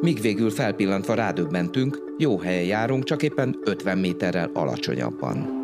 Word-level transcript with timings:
míg 0.00 0.20
végül 0.20 0.50
felpillantva 0.50 1.14
rádöbbentünk, 1.14 2.14
jó 2.18 2.38
helyen 2.38 2.64
járunk, 2.64 3.04
csak 3.04 3.22
éppen 3.22 3.58
50 3.64 3.98
méterrel 3.98 4.50
alacsonyabban. 4.54 5.56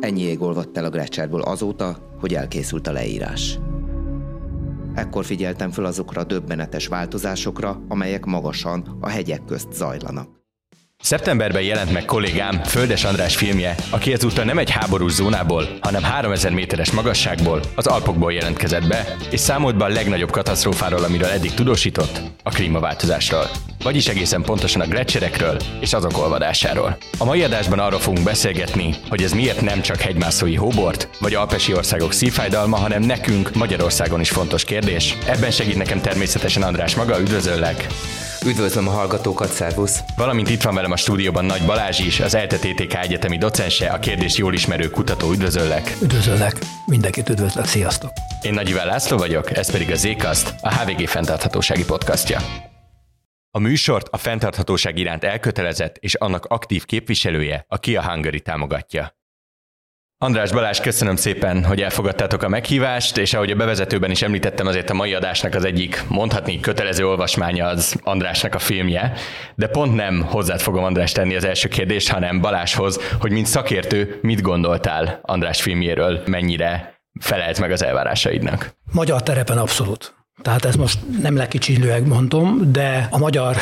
Ennyi 0.00 0.20
ég 0.20 0.42
olvadt 0.42 0.76
el 0.76 0.84
a 0.84 0.90
Grecserből 0.90 1.42
azóta, 1.42 1.96
hogy 2.20 2.34
elkészült 2.34 2.86
a 2.86 2.92
leírás. 2.92 3.58
Ekkor 4.94 5.24
figyeltem 5.24 5.70
fel 5.70 5.84
azokra 5.84 6.20
a 6.20 6.24
döbbenetes 6.24 6.86
változásokra, 6.86 7.82
amelyek 7.88 8.24
magasan 8.24 8.96
a 9.00 9.08
hegyek 9.08 9.44
közt 9.44 9.72
zajlanak. 9.72 10.39
Szeptemberben 11.02 11.62
jelent 11.62 11.92
meg 11.92 12.04
kollégám 12.04 12.62
Földes 12.62 13.04
András 13.04 13.36
filmje, 13.36 13.74
aki 13.90 14.12
ezúttal 14.12 14.44
nem 14.44 14.58
egy 14.58 14.70
háborús 14.70 15.12
zónából, 15.12 15.68
hanem 15.80 16.02
3000 16.02 16.52
méteres 16.52 16.90
magasságból, 16.90 17.60
az 17.74 17.86
Alpokból 17.86 18.32
jelentkezett 18.32 18.86
be, 18.86 19.16
és 19.30 19.40
számolt 19.40 19.76
be 19.76 19.84
a 19.84 19.88
legnagyobb 19.88 20.30
katasztrófáról, 20.30 21.04
amiről 21.04 21.28
eddig 21.28 21.54
tudósított, 21.54 22.20
a 22.42 22.50
klímaváltozásról. 22.50 23.50
Vagyis 23.82 24.08
egészen 24.08 24.42
pontosan 24.42 24.80
a 24.80 24.86
gletszerekről 24.86 25.56
és 25.80 25.92
azok 25.92 26.18
olvadásáról. 26.18 26.96
A 27.18 27.24
mai 27.24 27.42
adásban 27.42 27.78
arról 27.78 28.00
fogunk 28.00 28.24
beszélgetni, 28.24 28.94
hogy 29.08 29.22
ez 29.22 29.32
miért 29.32 29.60
nem 29.60 29.80
csak 29.80 30.00
hegymászói 30.00 30.54
hóbort, 30.54 31.08
vagy 31.20 31.34
alpesi 31.34 31.74
országok 31.74 32.12
szívfájdalma, 32.12 32.76
hanem 32.76 33.02
nekünk 33.02 33.54
Magyarországon 33.54 34.20
is 34.20 34.30
fontos 34.30 34.64
kérdés. 34.64 35.16
Ebben 35.26 35.50
segít 35.50 35.76
nekem 35.76 36.00
természetesen 36.00 36.62
András 36.62 36.94
maga, 36.94 37.20
üdvözöllek! 37.20 37.86
Üdvözlöm 38.46 38.88
a 38.88 38.90
hallgatókat, 38.90 39.48
szervusz! 39.48 40.00
Valamint 40.16 40.50
itt 40.50 40.62
van 40.62 40.74
velem 40.74 40.90
a 40.90 40.96
stúdióban 40.96 41.44
Nagy 41.44 41.62
Balázs 41.66 41.98
is, 41.98 42.20
az 42.20 42.34
ELTE-TTK 42.34 42.94
egyetemi 42.94 43.38
docense, 43.38 43.88
a 43.88 43.98
kérdés 43.98 44.36
jól 44.36 44.54
ismerő 44.54 44.90
kutató. 44.90 45.30
Üdvözöllek! 45.30 45.96
Üdvözöllek! 46.02 46.58
Mindenkit 46.86 47.28
üdvözlök, 47.28 47.64
sziasztok! 47.64 48.10
Én 48.42 48.54
Nagy 48.54 48.68
Iván 48.68 48.86
László 48.86 49.16
vagyok, 49.16 49.56
ez 49.56 49.70
pedig 49.70 49.90
a 49.90 49.94
Zcast, 49.94 50.54
a 50.60 50.74
HVG 50.74 51.06
fenntarthatósági 51.06 51.84
podcastja. 51.84 52.38
A 53.50 53.58
műsort 53.58 54.08
a 54.08 54.16
fenntarthatóság 54.16 54.98
iránt 54.98 55.24
elkötelezett 55.24 55.96
és 55.96 56.14
annak 56.14 56.44
aktív 56.44 56.84
képviselője, 56.84 57.64
a 57.68 57.78
Kia 57.78 58.10
Hungary 58.10 58.40
támogatja. 58.40 59.19
András 60.22 60.52
Balázs, 60.52 60.80
köszönöm 60.80 61.16
szépen, 61.16 61.64
hogy 61.64 61.80
elfogadtátok 61.80 62.42
a 62.42 62.48
meghívást, 62.48 63.16
és 63.16 63.34
ahogy 63.34 63.50
a 63.50 63.56
bevezetőben 63.56 64.10
is 64.10 64.22
említettem, 64.22 64.66
azért 64.66 64.90
a 64.90 64.94
mai 64.94 65.14
adásnak 65.14 65.54
az 65.54 65.64
egyik 65.64 66.02
mondhatni 66.08 66.60
kötelező 66.60 67.06
olvasmánya 67.06 67.66
az 67.66 67.96
Andrásnak 68.02 68.54
a 68.54 68.58
filmje, 68.58 69.12
de 69.54 69.66
pont 69.68 69.94
nem 69.94 70.22
hozzád 70.22 70.60
fogom 70.60 70.84
András 70.84 71.12
tenni 71.12 71.36
az 71.36 71.44
első 71.44 71.68
kérdést, 71.68 72.10
hanem 72.10 72.40
Balázshoz, 72.40 73.00
hogy 73.20 73.32
mint 73.32 73.46
szakértő 73.46 74.18
mit 74.22 74.40
gondoltál 74.40 75.18
András 75.22 75.62
filmjéről, 75.62 76.22
mennyire 76.26 77.00
felelt 77.20 77.60
meg 77.60 77.70
az 77.70 77.84
elvárásaidnak? 77.84 78.74
Magyar 78.92 79.22
terepen 79.22 79.58
abszolút. 79.58 80.14
Tehát 80.42 80.64
ez 80.64 80.76
most 80.76 80.98
nem 81.22 81.36
lekicsinlően 81.36 82.02
mondom, 82.02 82.72
de 82.72 83.08
a 83.10 83.18
magyar 83.18 83.56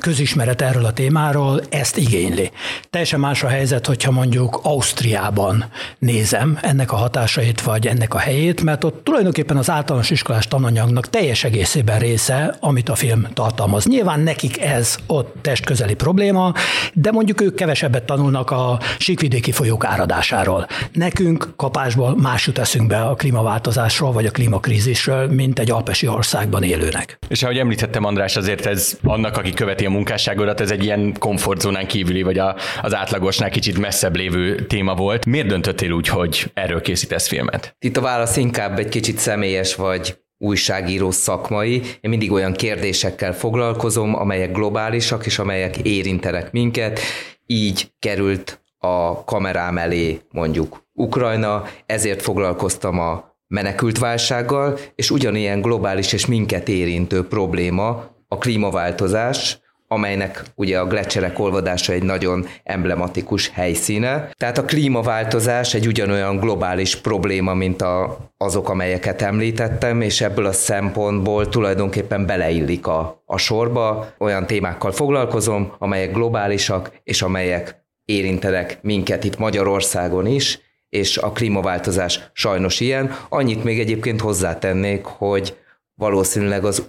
közismeret 0.00 0.62
erről 0.62 0.84
a 0.84 0.92
témáról 0.92 1.60
ezt 1.68 1.96
igényli. 1.96 2.50
Teljesen 2.90 3.20
más 3.20 3.42
a 3.42 3.48
helyzet, 3.48 3.86
hogyha 3.86 4.10
mondjuk 4.10 4.60
Ausztriában 4.62 5.64
nézem 5.98 6.58
ennek 6.62 6.92
a 6.92 6.96
hatásait, 6.96 7.60
vagy 7.60 7.86
ennek 7.86 8.14
a 8.14 8.18
helyét, 8.18 8.62
mert 8.62 8.84
ott 8.84 9.04
tulajdonképpen 9.04 9.56
az 9.56 9.70
általános 9.70 10.10
iskolás 10.10 10.48
tananyagnak 10.48 11.10
teljes 11.10 11.44
egészében 11.44 11.98
része, 11.98 12.56
amit 12.60 12.88
a 12.88 12.94
film 12.94 13.26
tartalmaz. 13.34 13.86
Nyilván 13.86 14.20
nekik 14.20 14.60
ez 14.60 14.96
ott 15.06 15.34
testközeli 15.40 15.94
probléma, 15.94 16.52
de 16.92 17.10
mondjuk 17.10 17.40
ők 17.40 17.54
kevesebbet 17.54 18.04
tanulnak 18.04 18.50
a 18.50 18.80
síkvidéki 18.98 19.52
folyók 19.52 19.84
áradásáról. 19.84 20.66
Nekünk 20.92 21.52
kapásból 21.56 22.16
más 22.20 22.46
jut 22.46 22.58
eszünkbe 22.58 23.00
a 23.00 23.14
klímaváltozásról, 23.14 24.12
vagy 24.12 24.26
a 24.26 24.30
klímakrízisről, 24.30 25.26
mint 25.26 25.58
egy 25.58 25.70
alpesi 25.70 26.06
országban 26.06 26.62
élőnek. 26.62 27.18
És 27.28 27.42
ahogy 27.42 27.58
említettem, 27.58 28.04
András, 28.04 28.36
azért 28.36 28.66
ez 28.66 28.98
annak, 29.02 29.36
aki 29.36 29.52
követi 29.52 29.81
a 29.84 29.90
munkásságodat, 29.90 30.60
ez 30.60 30.70
egy 30.70 30.84
ilyen 30.84 31.14
komfortzónán 31.18 31.86
kívüli, 31.86 32.22
vagy 32.22 32.38
a, 32.38 32.56
az 32.82 32.94
átlagosnál 32.94 33.50
kicsit 33.50 33.78
messzebb 33.78 34.16
lévő 34.16 34.66
téma 34.66 34.94
volt. 34.94 35.26
Miért 35.26 35.46
döntöttél 35.46 35.90
úgy, 35.90 36.08
hogy 36.08 36.50
erről 36.54 36.80
készítesz 36.80 37.28
filmet? 37.28 37.76
Itt 37.78 37.96
a 37.96 38.00
válasz 38.00 38.36
inkább 38.36 38.78
egy 38.78 38.88
kicsit 38.88 39.18
személyes, 39.18 39.74
vagy 39.74 40.16
újságíró 40.38 41.10
szakmai. 41.10 41.74
Én 42.00 42.10
mindig 42.10 42.32
olyan 42.32 42.52
kérdésekkel 42.52 43.34
foglalkozom, 43.34 44.14
amelyek 44.14 44.52
globálisak, 44.52 45.26
és 45.26 45.38
amelyek 45.38 45.76
érintenek 45.76 46.52
minket. 46.52 47.00
Így 47.46 47.92
került 47.98 48.60
a 48.78 49.24
kamerám 49.24 49.78
elé 49.78 50.20
mondjuk 50.30 50.82
Ukrajna, 50.92 51.64
ezért 51.86 52.22
foglalkoztam 52.22 52.98
a 52.98 53.36
menekült 53.46 53.98
válsággal, 53.98 54.78
és 54.94 55.10
ugyanilyen 55.10 55.60
globális 55.60 56.12
és 56.12 56.26
minket 56.26 56.68
érintő 56.68 57.26
probléma 57.26 58.10
a 58.28 58.38
klímaváltozás, 58.38 59.58
amelynek 59.92 60.42
ugye 60.54 60.78
a 60.78 60.86
gletszerek 60.86 61.38
olvadása 61.38 61.92
egy 61.92 62.02
nagyon 62.02 62.46
emblematikus 62.64 63.50
helyszíne. 63.54 64.30
Tehát 64.36 64.58
a 64.58 64.64
klímaváltozás 64.64 65.74
egy 65.74 65.86
ugyanolyan 65.86 66.36
globális 66.36 66.96
probléma, 66.96 67.54
mint 67.54 67.82
a, 67.82 68.18
azok, 68.36 68.68
amelyeket 68.68 69.22
említettem, 69.22 70.00
és 70.00 70.20
ebből 70.20 70.46
a 70.46 70.52
szempontból 70.52 71.48
tulajdonképpen 71.48 72.26
beleillik 72.26 72.86
a, 72.86 73.22
a 73.26 73.36
sorba. 73.38 74.14
Olyan 74.18 74.46
témákkal 74.46 74.92
foglalkozom, 74.92 75.72
amelyek 75.78 76.12
globálisak, 76.12 76.90
és 77.04 77.22
amelyek 77.22 77.84
érintenek 78.04 78.78
minket 78.82 79.24
itt 79.24 79.38
Magyarországon 79.38 80.26
is, 80.26 80.58
és 80.88 81.16
a 81.18 81.32
klímaváltozás 81.32 82.30
sajnos 82.32 82.80
ilyen. 82.80 83.16
Annyit 83.28 83.64
még 83.64 83.80
egyébként 83.80 84.20
hozzátennék, 84.20 85.04
hogy 85.04 85.56
valószínűleg 85.94 86.64
az 86.64 86.82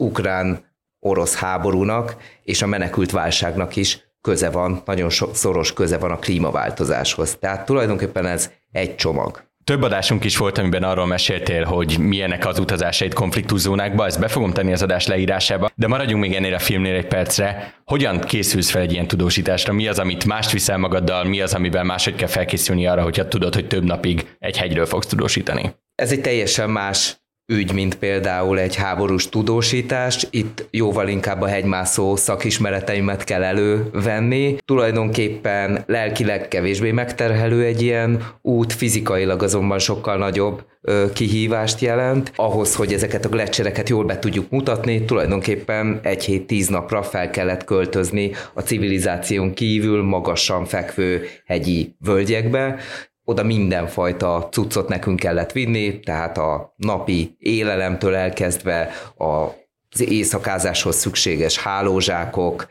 ukrán-orosz 1.03 1.35
háborúnak 1.35 2.15
és 2.43 2.61
a 2.61 2.67
menekült 2.67 3.11
válságnak 3.11 3.75
is 3.75 4.11
köze 4.21 4.49
van, 4.49 4.81
nagyon 4.85 5.09
szoros 5.33 5.73
köze 5.73 5.97
van 5.97 6.11
a 6.11 6.19
klímaváltozáshoz. 6.19 7.37
Tehát 7.39 7.65
tulajdonképpen 7.65 8.25
ez 8.25 8.51
egy 8.71 8.95
csomag. 8.95 9.43
Több 9.63 9.81
adásunk 9.81 10.23
is 10.23 10.37
volt, 10.37 10.57
amiben 10.57 10.83
arról 10.83 11.05
meséltél, 11.05 11.63
hogy 11.63 11.97
milyenek 11.99 12.45
az 12.45 12.59
utazásait 12.59 13.13
konfliktuszónákba, 13.13 14.05
ezt 14.05 14.19
be 14.19 14.27
fogom 14.27 14.53
tenni 14.53 14.71
az 14.71 14.81
adás 14.81 15.07
leírásába, 15.07 15.69
de 15.75 15.87
maradjunk 15.87 16.21
még 16.21 16.33
ennél 16.33 16.53
a 16.53 16.59
filmnél 16.59 16.95
egy 16.95 17.07
percre. 17.07 17.73
Hogyan 17.85 18.19
készülsz 18.19 18.69
fel 18.69 18.81
egy 18.81 18.91
ilyen 18.91 19.07
tudósításra? 19.07 19.73
Mi 19.73 19.87
az, 19.87 19.99
amit 19.99 20.25
mást 20.25 20.51
viszel 20.51 20.77
magaddal, 20.77 21.23
mi 21.23 21.41
az, 21.41 21.53
amivel 21.53 21.83
máshogy 21.83 22.15
kell 22.15 22.27
felkészülni 22.27 22.87
arra, 22.87 23.03
hogyha 23.03 23.27
tudod, 23.27 23.53
hogy 23.53 23.67
több 23.67 23.83
napig 23.83 24.35
egy 24.39 24.57
hegyről 24.57 24.85
fogsz 24.85 25.07
tudósítani? 25.07 25.75
Ez 25.95 26.11
egy 26.11 26.21
teljesen 26.21 26.69
más 26.69 27.22
ügy, 27.45 27.73
mint 27.73 27.95
például 27.95 28.59
egy 28.59 28.75
háborús 28.75 29.29
tudósítás. 29.29 30.27
Itt 30.29 30.67
jóval 30.71 31.07
inkább 31.07 31.41
a 31.41 31.47
hegymászó 31.47 32.15
szakismereteimet 32.15 33.23
kell 33.23 33.43
elővenni. 33.43 34.57
Tulajdonképpen 34.65 35.83
lelkileg 35.87 36.47
kevésbé 36.47 36.91
megterhelő 36.91 37.63
egy 37.63 37.81
ilyen 37.81 38.23
út, 38.41 38.73
fizikailag 38.73 39.43
azonban 39.43 39.79
sokkal 39.79 40.17
nagyobb 40.17 40.65
kihívást 41.13 41.79
jelent. 41.79 42.31
Ahhoz, 42.35 42.75
hogy 42.75 42.93
ezeket 42.93 43.25
a 43.25 43.29
gletszereket 43.29 43.89
jól 43.89 44.05
be 44.05 44.19
tudjuk 44.19 44.49
mutatni, 44.49 45.05
tulajdonképpen 45.05 45.99
egy 46.03 46.23
hét 46.23 46.47
tíz 46.47 46.67
napra 46.67 47.03
fel 47.03 47.29
kellett 47.29 47.63
költözni 47.63 48.31
a 48.53 48.61
civilizáción 48.61 49.53
kívül 49.53 50.03
magasan 50.03 50.65
fekvő 50.65 51.25
hegyi 51.45 51.95
völgyekbe, 51.99 52.79
oda 53.25 53.43
mindenfajta 53.43 54.47
cuccot 54.51 54.87
nekünk 54.87 55.19
kellett 55.19 55.51
vinni, 55.51 55.99
tehát 55.99 56.37
a 56.37 56.73
napi 56.75 57.35
élelemtől 57.39 58.15
elkezdve 58.15 58.89
a 59.17 59.61
az 59.93 60.09
éjszakázáshoz 60.09 60.95
szükséges 60.95 61.57
hálózsákok, 61.57 62.67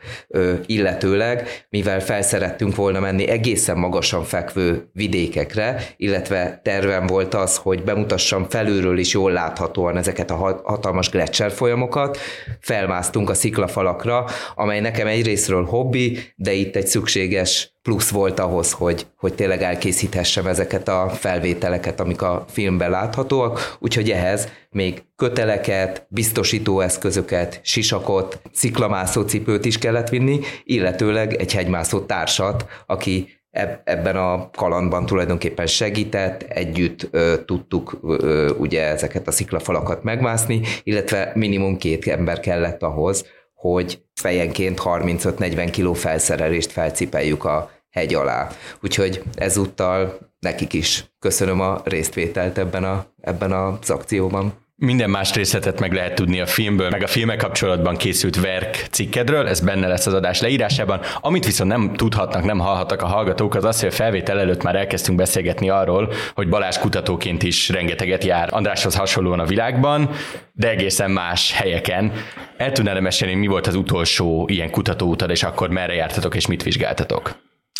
illetőleg, 0.65 1.65
mivel 1.69 2.01
felszerettünk 2.01 2.75
volna 2.75 2.99
menni 2.99 3.27
egészen 3.27 3.77
magasan 3.77 4.23
fekvő 4.23 4.89
vidékekre, 4.93 5.83
illetve 5.97 6.59
tervem 6.63 7.07
volt 7.07 7.33
az, 7.33 7.57
hogy 7.57 7.83
bemutassam 7.83 8.45
felülről 8.49 8.97
is 8.97 9.13
jól 9.13 9.31
láthatóan 9.31 9.97
ezeket 9.97 10.31
a 10.31 10.61
hatalmas 10.63 11.09
gletszer 11.09 11.51
folyamokat, 11.51 12.17
felmásztunk 12.59 13.29
a 13.29 13.33
sziklafalakra, 13.33 14.25
amely 14.55 14.79
nekem 14.79 15.07
egyrésztről 15.07 15.65
hobbi, 15.65 16.19
de 16.35 16.51
itt 16.51 16.75
egy 16.75 16.87
szükséges 16.87 17.72
plusz 17.83 18.09
volt 18.09 18.39
ahhoz, 18.39 18.71
hogy, 18.71 19.07
hogy 19.17 19.33
tényleg 19.33 19.61
elkészíthessem 19.61 20.47
ezeket 20.47 20.87
a 20.87 21.09
felvételeket, 21.09 21.99
amik 21.99 22.21
a 22.21 22.45
filmben 22.49 22.89
láthatóak, 22.89 23.77
úgyhogy 23.79 24.11
ehhez 24.11 24.49
még 24.69 25.03
köteleket, 25.15 26.05
biztosítóeszközöket, 26.09 27.59
sisakot, 27.63 28.41
sziklamászó 28.51 29.21
cipőt 29.21 29.65
is 29.65 29.77
kellett 29.77 30.09
vinni, 30.09 30.39
illetőleg 30.63 31.33
egy 31.33 31.53
hegymászó 31.53 31.99
társat, 31.99 32.65
aki 32.85 33.41
ebben 33.83 34.15
a 34.15 34.49
kalandban 34.49 35.05
tulajdonképpen 35.05 35.67
segített, 35.67 36.41
együtt 36.43 37.07
ö, 37.11 37.33
tudtuk 37.45 37.99
ö, 38.03 38.49
ugye 38.57 38.81
ezeket 38.87 39.27
a 39.27 39.31
sziklafalakat 39.31 40.03
megmászni, 40.03 40.61
illetve 40.83 41.31
minimum 41.35 41.77
két 41.77 42.07
ember 42.07 42.39
kellett 42.39 42.83
ahhoz, 42.83 43.25
hogy 43.63 44.03
fejenként 44.13 44.81
35-40 44.83 45.69
kiló 45.71 45.93
felszerelést 45.93 46.71
felcipeljük 46.71 47.45
a 47.45 47.71
hegy 47.89 48.13
alá. 48.13 48.49
Úgyhogy 48.81 49.23
ezúttal 49.35 50.17
nekik 50.39 50.73
is 50.73 51.05
köszönöm 51.19 51.59
a 51.59 51.81
résztvételt 51.83 52.57
ebben, 52.57 52.83
a, 52.83 53.05
ebben 53.21 53.51
az 53.51 53.89
akcióban. 53.89 54.53
Minden 54.83 55.09
más 55.09 55.33
részletet 55.33 55.79
meg 55.79 55.93
lehet 55.93 56.15
tudni 56.15 56.39
a 56.39 56.45
filmből, 56.45 56.89
meg 56.89 57.03
a 57.03 57.07
filmek 57.07 57.37
kapcsolatban 57.37 57.95
készült 57.95 58.41
verk 58.41 58.87
cikkedről, 58.91 59.47
ez 59.47 59.59
benne 59.59 59.87
lesz 59.87 60.05
az 60.05 60.13
adás 60.13 60.41
leírásában. 60.41 60.99
Amit 61.21 61.45
viszont 61.45 61.69
nem 61.69 61.93
tudhatnak, 61.93 62.43
nem 62.43 62.59
hallhatnak 62.59 63.01
a 63.01 63.05
hallgatók, 63.05 63.55
az 63.55 63.63
az, 63.63 63.79
hogy 63.79 63.89
a 63.89 63.91
felvétel 63.91 64.39
előtt 64.39 64.63
már 64.63 64.75
elkezdtünk 64.75 65.17
beszélgetni 65.17 65.69
arról, 65.69 66.13
hogy 66.33 66.49
Balázs 66.49 66.77
kutatóként 66.77 67.43
is 67.43 67.69
rengeteget 67.69 68.23
jár 68.23 68.49
Andráshoz 68.51 68.95
hasonlóan 68.95 69.39
a 69.39 69.45
világban, 69.45 70.09
de 70.53 70.69
egészen 70.69 71.11
más 71.11 71.53
helyeken. 71.53 72.11
El 72.57 72.71
tudnál 72.71 73.01
mesélni, 73.01 73.33
mi 73.35 73.47
volt 73.47 73.67
az 73.67 73.75
utolsó 73.75 74.47
ilyen 74.49 74.71
kutatóutad, 74.71 75.29
és 75.29 75.43
akkor 75.43 75.69
merre 75.69 75.93
jártatok, 75.93 76.35
és 76.35 76.47
mit 76.47 76.63
vizsgáltatok? 76.63 77.35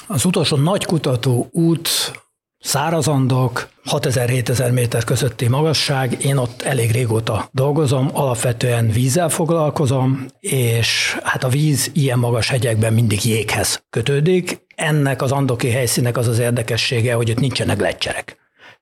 Az 0.07 0.25
utolsó 0.25 0.57
nagy 0.57 0.85
kutató 0.85 1.47
út 1.51 1.89
szárazandok, 2.63 3.69
6000-7000 3.85 4.73
méter 4.73 5.03
közötti 5.03 5.47
magasság, 5.47 6.23
én 6.23 6.37
ott 6.37 6.61
elég 6.61 6.91
régóta 6.91 7.49
dolgozom, 7.51 8.09
alapvetően 8.13 8.89
vízzel 8.89 9.29
foglalkozom, 9.29 10.25
és 10.39 11.17
hát 11.23 11.43
a 11.43 11.47
víz 11.47 11.91
ilyen 11.93 12.19
magas 12.19 12.49
hegyekben 12.49 12.93
mindig 12.93 13.25
jéghez 13.25 13.83
kötődik. 13.89 14.65
Ennek 14.75 15.21
az 15.21 15.31
andoki 15.31 15.69
helyszínek 15.69 16.17
az 16.17 16.27
az 16.27 16.39
érdekessége, 16.39 17.13
hogy 17.13 17.29
ott 17.29 17.39
nincsenek 17.39 17.79
lecserek. 17.79 18.37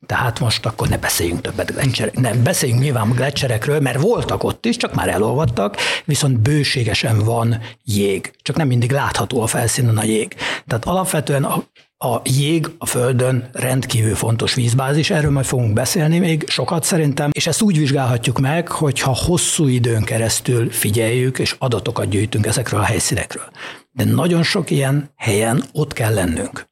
Tehát 0.06 0.40
most 0.40 0.66
akkor 0.66 0.88
ne 0.90 0.98
beszéljünk 0.98 1.42
többet 1.42 1.72
gletszerek. 1.74 2.20
Nem, 2.20 2.44
beszéljünk 2.44 2.82
nyilván 2.82 3.10
gletszerekről, 3.10 3.80
mert 3.80 4.02
voltak 4.02 4.44
ott 4.44 4.66
is, 4.66 4.78
csak 4.78 4.94
már 4.94 5.10
elolvadtak, 5.10 5.78
viszont 6.06 6.40
bőségesen 6.40 7.20
van 7.20 7.60
jég. 7.84 8.34
Csak 8.42 8.56
nem 8.56 8.68
mindig 8.68 8.92
látható 8.92 9.42
a 9.42 9.48
felszínen 9.48 9.98
a 9.98 10.04
jég. 10.04 10.36
Tehát 10.68 10.86
alapvetően 10.86 11.44
a 11.44 11.64
a 12.04 12.22
jég 12.24 12.70
a 12.78 12.86
Földön 12.86 13.50
rendkívül 13.54 14.16
fontos 14.16 14.54
vízbázis, 14.54 15.10
erről 15.10 15.32
majd 15.32 15.46
fogunk 15.46 15.74
beszélni 15.74 16.20
még 16.20 16.50
sokat 16.50 16.84
szerintem, 16.84 17.30
és 17.34 17.48
ezt 17.48 17.62
úgy 17.62 17.78
vizsgálhatjuk 17.78 18.40
meg, 18.40 18.68
hogyha 18.68 19.16
hosszú 19.16 19.68
időn 19.68 20.04
keresztül 20.04 20.70
figyeljük 20.70 21.40
és 21.40 21.56
adatokat 21.60 22.10
gyűjtünk 22.10 22.46
ezekről 22.46 22.80
a 22.80 22.84
helyszínekről. 22.84 23.50
De 23.92 24.04
nagyon 24.04 24.44
sok 24.44 24.70
ilyen 24.70 25.10
helyen 25.16 25.64
ott 25.74 25.94
kell 25.94 26.14
lennünk. 26.14 26.70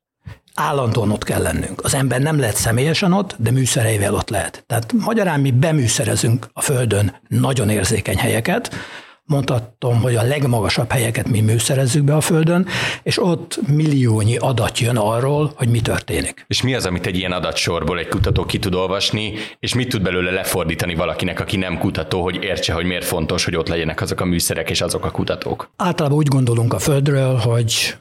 Állandóan 0.54 1.12
ott 1.12 1.24
kell 1.24 1.42
lennünk. 1.42 1.84
Az 1.84 1.94
ember 1.94 2.22
nem 2.22 2.40
lehet 2.40 2.56
személyesen 2.56 3.14
ott, 3.14 3.36
de 3.38 3.52
műszereivel 3.52 4.14
ott 4.14 4.30
lehet. 4.30 4.64
Tehát 4.68 4.94
magyarán 4.94 5.40
mi 5.40 5.52
beműszerezünk 5.52 6.50
a 6.54 6.62
Földön 6.62 7.16
nagyon 7.28 7.70
érzékeny 7.70 8.18
helyeket, 8.18 8.70
mondhatom, 9.30 10.02
hogy 10.02 10.16
a 10.16 10.24
legmagasabb 10.24 10.92
helyeket 10.92 11.30
mi 11.30 11.42
műszerezzük 11.42 12.04
be 12.04 12.16
a 12.16 12.22
Földön, 12.22 12.68
és 13.04 13.24
ott 13.24 13.60
milliónyi 13.68 14.38
adat 14.38 14.80
jön 14.80 14.98
arról, 14.98 15.52
hogy 15.56 15.70
mi 15.70 15.82
történik. 15.82 16.46
És 16.48 16.62
mi 16.62 16.76
az, 16.76 16.86
amit 16.86 17.06
egy 17.06 17.18
ilyen 17.18 17.32
adatsorból 17.32 18.00
egy 18.00 18.08
kutató 18.08 18.46
ki 18.46 18.60
tud 18.60 18.74
olvasni, 18.74 19.34
és 19.60 19.74
mit 19.74 19.90
tud 19.90 20.02
belőle 20.02 20.32
lefordítani 20.32 20.96
valakinek, 20.96 21.40
aki 21.40 21.58
nem 21.58 21.78
kutató, 21.78 22.24
hogy 22.24 22.44
értse, 22.44 22.74
hogy 22.74 22.86
miért 22.86 23.06
fontos, 23.06 23.46
hogy 23.46 23.56
ott 23.56 23.68
legyenek 23.68 24.02
azok 24.02 24.22
a 24.22 24.26
műszerek 24.26 24.70
és 24.70 24.82
azok 24.82 25.06
a 25.06 25.12
kutatók? 25.12 25.72
Általában 25.76 26.18
úgy 26.18 26.28
gondolunk 26.28 26.74
a 26.74 26.80
Földről, 26.80 27.36
hogy, 27.36 27.96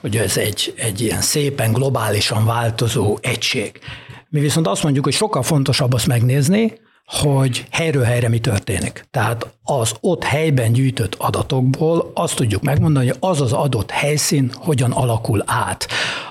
hogy 0.00 0.16
ez 0.16 0.36
egy, 0.36 0.74
egy 0.76 1.00
ilyen 1.00 1.20
szépen 1.20 1.72
globálisan 1.72 2.44
változó 2.44 3.18
egység. 3.22 3.80
Mi 4.28 4.40
viszont 4.40 4.66
azt 4.66 4.82
mondjuk, 4.82 5.04
hogy 5.04 5.14
sokkal 5.14 5.42
fontosabb 5.42 5.92
azt 5.92 6.06
megnézni, 6.06 6.72
hogy 7.08 7.66
helyről 7.70 8.02
helyre 8.02 8.28
mi 8.28 8.38
történik. 8.38 9.04
Tehát 9.10 9.48
az 9.62 9.94
ott 10.00 10.24
helyben 10.24 10.72
gyűjtött 10.72 11.14
adatokból 11.14 12.10
azt 12.14 12.36
tudjuk 12.36 12.62
megmondani, 12.62 13.06
hogy 13.06 13.16
az 13.20 13.40
az 13.40 13.52
adott 13.52 13.90
helyszín 13.90 14.50
hogyan 14.54 14.90
alakul 14.90 15.42
át. 15.46 15.86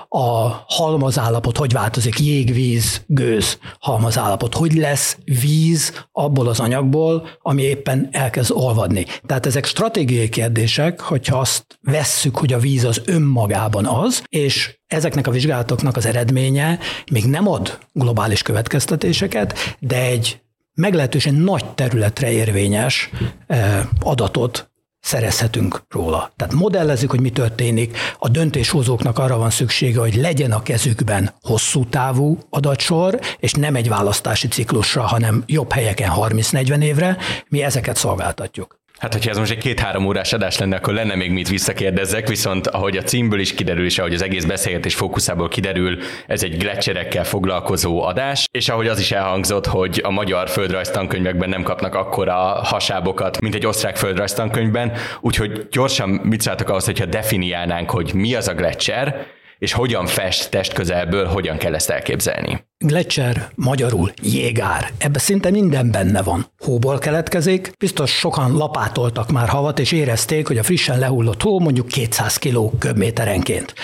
A 0.08 0.48
halmazállapot 0.66 1.56
hogy 1.56 1.72
változik, 1.72 2.18
jég, 2.18 2.52
víz, 2.52 3.02
gőz 3.06 3.58
halmazállapot, 3.80 4.54
hogy 4.54 4.72
lesz 4.72 5.16
víz 5.24 6.06
abból 6.12 6.48
az 6.48 6.60
anyagból, 6.60 7.28
ami 7.42 7.62
éppen 7.62 8.08
elkezd 8.12 8.50
olvadni. 8.50 9.06
Tehát 9.26 9.46
ezek 9.46 9.64
stratégiai 9.64 10.28
kérdések, 10.28 11.00
hogyha 11.00 11.38
azt 11.38 11.78
vesszük, 11.82 12.36
hogy 12.36 12.52
a 12.52 12.58
víz 12.58 12.84
az 12.84 13.02
önmagában 13.04 13.86
az, 13.86 14.22
és 14.28 14.78
ezeknek 14.86 15.26
a 15.26 15.30
vizsgálatoknak 15.30 15.96
az 15.96 16.06
eredménye 16.06 16.78
még 17.10 17.24
nem 17.24 17.48
ad 17.48 17.78
globális 17.92 18.42
következtetéseket, 18.42 19.76
de 19.78 20.00
egy 20.00 20.40
meglehetősen 20.78 21.34
nagy 21.34 21.64
területre 21.74 22.30
érvényes 22.30 23.10
eh, 23.46 23.86
adatot 24.00 24.70
szerezhetünk 25.00 25.82
róla. 25.88 26.32
Tehát 26.36 26.54
modellezzük, 26.54 27.10
hogy 27.10 27.20
mi 27.20 27.30
történik, 27.30 27.96
a 28.18 28.28
döntéshozóknak 28.28 29.18
arra 29.18 29.38
van 29.38 29.50
szüksége, 29.50 30.00
hogy 30.00 30.14
legyen 30.14 30.52
a 30.52 30.62
kezükben 30.62 31.30
hosszú 31.40 31.84
távú 31.84 32.38
adatsor, 32.50 33.20
és 33.38 33.52
nem 33.52 33.74
egy 33.74 33.88
választási 33.88 34.48
ciklusra, 34.48 35.02
hanem 35.02 35.42
jobb 35.46 35.72
helyeken 35.72 36.12
30-40 36.14 36.82
évre, 36.82 37.16
mi 37.48 37.62
ezeket 37.62 37.96
szolgáltatjuk. 37.96 38.77
Hát, 38.98 39.12
hogyha 39.12 39.30
ez 39.30 39.38
most 39.38 39.50
egy 39.50 39.58
két-három 39.58 40.06
órás 40.06 40.32
adás 40.32 40.58
lenne, 40.58 40.76
akkor 40.76 40.94
lenne 40.94 41.14
még 41.14 41.30
mit 41.30 41.48
visszakérdezzek, 41.48 42.28
viszont 42.28 42.66
ahogy 42.66 42.96
a 42.96 43.02
címből 43.02 43.40
is 43.40 43.54
kiderül, 43.54 43.84
és 43.84 43.98
ahogy 43.98 44.14
az 44.14 44.22
egész 44.22 44.44
beszélgetés 44.44 44.94
fókuszából 44.94 45.48
kiderül, 45.48 45.98
ez 46.26 46.42
egy 46.42 46.56
gletszerekkel 46.56 47.24
foglalkozó 47.24 48.02
adás, 48.02 48.46
és 48.50 48.68
ahogy 48.68 48.88
az 48.88 48.98
is 48.98 49.12
elhangzott, 49.12 49.66
hogy 49.66 50.00
a 50.04 50.10
magyar 50.10 50.48
földrajztankönyvekben 50.48 51.48
nem 51.48 51.62
kapnak 51.62 51.94
akkora 51.94 52.34
hasábokat, 52.64 53.40
mint 53.40 53.54
egy 53.54 53.66
osztrák 53.66 53.96
földrajztankönyvben, 53.96 54.92
úgyhogy 55.20 55.66
gyorsan 55.70 56.08
mit 56.08 56.40
szálltok 56.40 56.68
ahhoz, 56.68 56.84
hogyha 56.84 57.06
definiálnánk, 57.06 57.90
hogy 57.90 58.14
mi 58.14 58.34
az 58.34 58.48
a 58.48 58.54
gletszer, 58.54 59.26
és 59.58 59.72
hogyan 59.72 60.06
fest 60.06 60.50
testközelből, 60.50 61.26
hogyan 61.26 61.56
kell 61.56 61.74
ezt 61.74 61.90
elképzelni. 61.90 62.67
Gletscher, 62.84 63.50
magyarul 63.54 64.12
jégár. 64.22 64.90
Ebben 64.98 65.20
szinte 65.20 65.50
minden 65.50 65.90
benne 65.90 66.22
van. 66.22 66.46
Hóból 66.58 66.98
keletkezik, 66.98 67.72
biztos 67.78 68.10
sokan 68.10 68.56
lapátoltak 68.56 69.30
már 69.30 69.48
havat, 69.48 69.78
és 69.78 69.92
érezték, 69.92 70.46
hogy 70.46 70.58
a 70.58 70.62
frissen 70.62 70.98
lehullott 70.98 71.42
hó 71.42 71.60
mondjuk 71.60 71.86
200 71.86 72.36
kg 72.36 72.78
köbméterenként. 72.78 73.74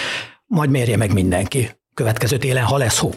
Majd 0.47 0.71
mérje 0.71 0.97
meg 0.97 1.13
mindenki 1.13 1.71
következő 1.95 2.37
télen, 2.37 2.65
ha 2.65 2.77
lesz 2.77 2.99
hó. 2.99 3.11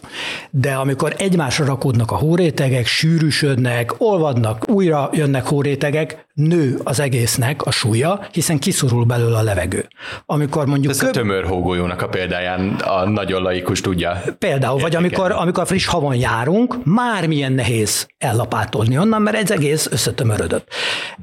De 0.50 0.74
amikor 0.74 1.16
egymásra 1.18 1.66
rakódnak 1.66 2.12
a 2.12 2.16
hórétegek, 2.16 2.86
sűrűsödnek, 2.86 4.02
olvadnak, 4.02 4.70
újra 4.70 5.10
jönnek 5.14 5.46
hórétegek, 5.46 6.27
nő 6.38 6.80
az 6.84 7.00
egésznek 7.00 7.66
a 7.66 7.72
súlya, 7.72 8.28
hiszen 8.32 8.60
kiszorul 8.60 9.06
belőle 9.06 9.38
a 9.38 9.42
levegő. 9.42 9.88
Amikor 10.26 10.66
mondjuk... 10.66 10.92
Ez 10.92 11.00
köb... 11.00 11.10
a 11.10 11.12
tömör 11.12 11.46
hógolyónak 11.46 12.02
a 12.02 12.08
példáján 12.08 12.70
a 12.70 13.10
nagyon 13.10 13.42
laikus 13.42 13.82
tudja. 13.82 14.22
Például, 14.38 14.80
vagy 14.80 14.96
amikor, 14.96 15.32
amikor 15.32 15.68
friss 15.68 15.86
havon 15.86 16.16
járunk, 16.16 16.86
már 16.86 17.28
milyen 17.28 17.52
nehéz 17.52 18.08
ellapátolni 18.18 18.98
onnan, 18.98 19.22
mert 19.22 19.38
ez 19.38 19.52
egész 19.52 19.88
összetömörödött. 19.92 20.68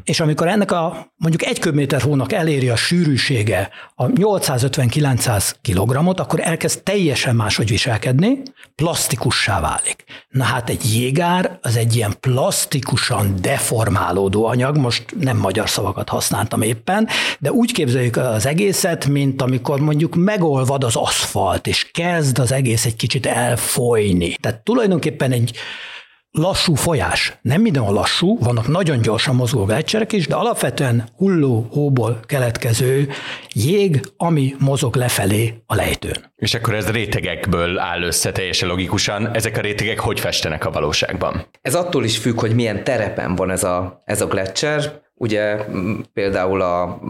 És 0.04 0.20
amikor 0.20 0.48
ennek 0.48 0.72
a 0.72 1.12
mondjuk 1.16 1.44
egy 1.44 1.58
köbméter 1.58 2.00
hónak 2.00 2.32
eléri 2.32 2.68
a 2.68 2.76
sűrűsége 2.76 3.70
a 3.94 4.06
850-900 4.06 5.52
kg 5.62 6.18
akkor 6.20 6.40
elkezd 6.42 6.82
teljesen 6.82 7.36
máshogy 7.36 7.68
viselkedni, 7.68 8.42
plastikussá 8.74 9.60
válik. 9.60 10.04
Na 10.28 10.44
hát 10.44 10.68
egy 10.68 10.94
jégár 10.94 11.58
az 11.62 11.76
egy 11.76 11.96
ilyen 11.96 12.14
plastikusan 12.20 13.34
deformálódó 13.40 14.44
anyag, 14.44 14.76
most 14.76 15.03
nem 15.20 15.36
magyar 15.36 15.68
szavakat 15.68 16.08
használtam 16.08 16.62
éppen, 16.62 17.08
de 17.38 17.52
úgy 17.52 17.72
képzeljük 17.72 18.16
az 18.16 18.46
egészet, 18.46 19.06
mint 19.06 19.42
amikor 19.42 19.80
mondjuk 19.80 20.14
megolvad 20.14 20.84
az 20.84 20.96
aszfalt, 20.96 21.66
és 21.66 21.90
kezd 21.92 22.38
az 22.38 22.52
egész 22.52 22.84
egy 22.84 22.96
kicsit 22.96 23.26
elfolyni. 23.26 24.34
Tehát 24.40 24.60
tulajdonképpen 24.60 25.32
egy 25.32 25.56
lassú 26.38 26.74
folyás. 26.74 27.38
Nem 27.42 27.60
minden 27.60 27.82
a 27.82 27.90
lassú, 27.90 28.38
vannak 28.38 28.68
nagyon 28.68 29.00
gyorsan 29.00 29.34
mozgó 29.34 29.64
gletszerek 29.64 30.12
is, 30.12 30.26
de 30.26 30.34
alapvetően 30.34 31.08
hulló 31.16 31.68
hóból 31.72 32.20
keletkező 32.26 33.08
jég, 33.52 34.00
ami 34.16 34.54
mozog 34.58 34.96
lefelé 34.96 35.54
a 35.66 35.74
lejtőn. 35.74 36.32
És 36.36 36.54
akkor 36.54 36.74
ez 36.74 36.90
rétegekből 36.90 37.78
áll 37.78 38.02
össze 38.02 38.32
teljesen 38.32 38.68
logikusan. 38.68 39.34
Ezek 39.34 39.56
a 39.56 39.60
rétegek 39.60 40.00
hogy 40.00 40.20
festenek 40.20 40.66
a 40.66 40.70
valóságban? 40.70 41.46
Ez 41.60 41.74
attól 41.74 42.04
is 42.04 42.18
függ, 42.18 42.40
hogy 42.40 42.54
milyen 42.54 42.84
terepen 42.84 43.34
van 43.34 43.50
ez 43.50 43.64
a, 43.64 44.02
ez 44.04 44.20
a 44.20 44.26
gletszer. 44.26 45.02
Ugye 45.14 45.56
például 46.12 46.60
a 46.60 47.00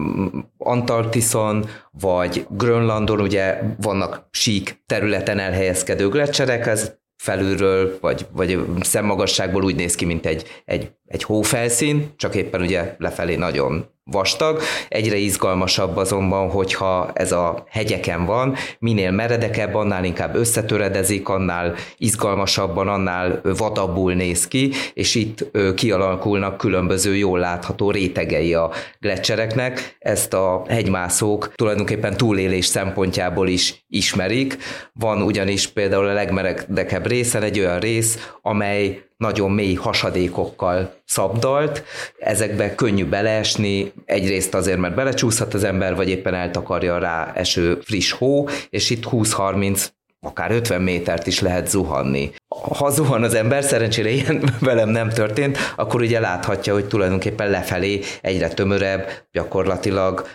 Antarktiszon 0.57 1.69
vagy 1.91 2.45
Grönlandon 2.49 3.21
ugye 3.21 3.61
vannak 3.81 4.27
sík 4.31 4.83
területen 4.85 5.39
elhelyezkedő 5.39 6.09
gletszerek, 6.09 6.67
ez 6.67 6.93
felülről, 7.15 7.97
vagy, 8.01 8.25
vagy 8.31 8.59
szemmagasságból 8.81 9.63
úgy 9.63 9.75
néz 9.75 9.95
ki, 9.95 10.05
mint 10.05 10.25
egy, 10.25 10.61
egy, 10.65 10.91
egy 11.05 11.23
hófelszín, 11.23 12.13
csak 12.15 12.35
éppen 12.35 12.61
ugye 12.61 12.95
lefelé 12.97 13.35
nagyon 13.35 13.94
vastag. 14.11 14.61
Egyre 14.87 15.15
izgalmasabb 15.17 15.97
azonban, 15.97 16.49
hogyha 16.49 17.11
ez 17.13 17.31
a 17.31 17.65
hegyeken 17.69 18.25
van, 18.25 18.55
minél 18.79 19.11
meredekebb, 19.11 19.75
annál 19.75 20.03
inkább 20.03 20.35
összetöredezik, 20.35 21.29
annál 21.29 21.75
izgalmasabban, 21.97 22.87
annál 22.87 23.41
vadabbul 23.57 24.13
néz 24.13 24.47
ki, 24.47 24.71
és 24.93 25.15
itt 25.15 25.51
kialakulnak 25.75 26.57
különböző 26.57 27.15
jól 27.15 27.39
látható 27.39 27.91
rétegei 27.91 28.53
a 28.53 28.71
gletszereknek. 28.99 29.95
Ezt 29.99 30.33
a 30.33 30.63
hegymászók 30.67 31.53
tulajdonképpen 31.55 32.17
túlélés 32.17 32.65
szempontjából 32.65 33.47
is 33.47 33.85
ismerik. 33.87 34.57
Van 34.93 35.21
ugyanis 35.21 35.67
például 35.67 36.07
a 36.07 36.13
legmeredekebb 36.13 37.07
részen 37.07 37.43
egy 37.43 37.59
olyan 37.59 37.79
rész, 37.79 38.31
amely 38.41 39.03
nagyon 39.17 39.51
mély 39.51 39.73
hasadékokkal 39.73 40.93
szabdalt, 41.05 41.83
ezekbe 42.19 42.75
könnyű 42.75 43.05
beleesni, 43.05 43.93
egyrészt 44.05 44.53
azért, 44.53 44.79
mert 44.79 44.95
belecsúszhat 44.95 45.53
az 45.53 45.63
ember, 45.63 45.95
vagy 45.95 46.09
éppen 46.09 46.33
eltakarja 46.33 46.97
rá 46.97 47.31
eső 47.33 47.79
friss 47.83 48.11
hó, 48.11 48.47
és 48.69 48.89
itt 48.89 49.03
20-30 49.11 49.87
akár 50.25 50.51
50 50.51 50.81
métert 50.81 51.27
is 51.27 51.39
lehet 51.39 51.69
zuhanni. 51.69 52.31
Ha 52.77 52.89
zuhan 52.89 53.23
az 53.23 53.33
ember, 53.33 53.63
szerencsére 53.63 54.09
ilyen 54.09 54.49
velem 54.59 54.89
nem 54.89 55.09
történt, 55.09 55.57
akkor 55.75 56.01
ugye 56.01 56.19
láthatja, 56.19 56.73
hogy 56.73 56.85
tulajdonképpen 56.85 57.49
lefelé 57.49 57.99
egyre 58.21 58.47
tömörebb, 58.47 59.07
gyakorlatilag 59.31 60.27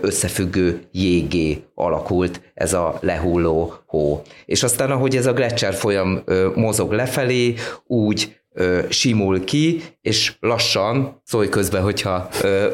összefüggő 0.00 0.80
jégé 0.92 1.62
alakult 1.74 2.40
ez 2.54 2.72
a 2.72 2.98
lehulló 3.00 3.74
hó. 3.86 4.22
És 4.44 4.62
aztán, 4.62 4.90
ahogy 4.90 5.16
ez 5.16 5.26
a 5.26 5.32
Gletscher 5.32 5.74
folyam 5.74 6.22
mozog 6.54 6.92
lefelé, 6.92 7.54
úgy 7.86 8.40
simul 8.88 9.44
ki, 9.44 9.82
és 10.00 10.32
lassan, 10.40 11.20
szólj 11.24 11.48
közben, 11.48 11.82
hogyha 11.82 12.28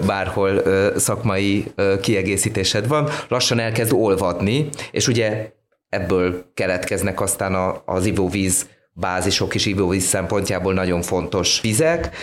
bárhol 0.06 0.62
szakmai 0.96 1.64
kiegészítésed 2.00 2.88
van, 2.88 3.08
lassan 3.28 3.58
elkezd 3.58 3.92
olvadni, 3.92 4.68
és 4.90 5.08
ugye 5.08 5.56
ebből 5.88 6.50
keletkeznek 6.54 7.20
aztán 7.20 7.54
a, 7.54 7.82
az 7.84 8.06
ivóvíz 8.06 8.66
bázisok 8.92 9.54
és 9.54 9.66
ivóvíz 9.66 10.04
szempontjából 10.04 10.74
nagyon 10.74 11.02
fontos 11.02 11.60
vizek, 11.60 12.16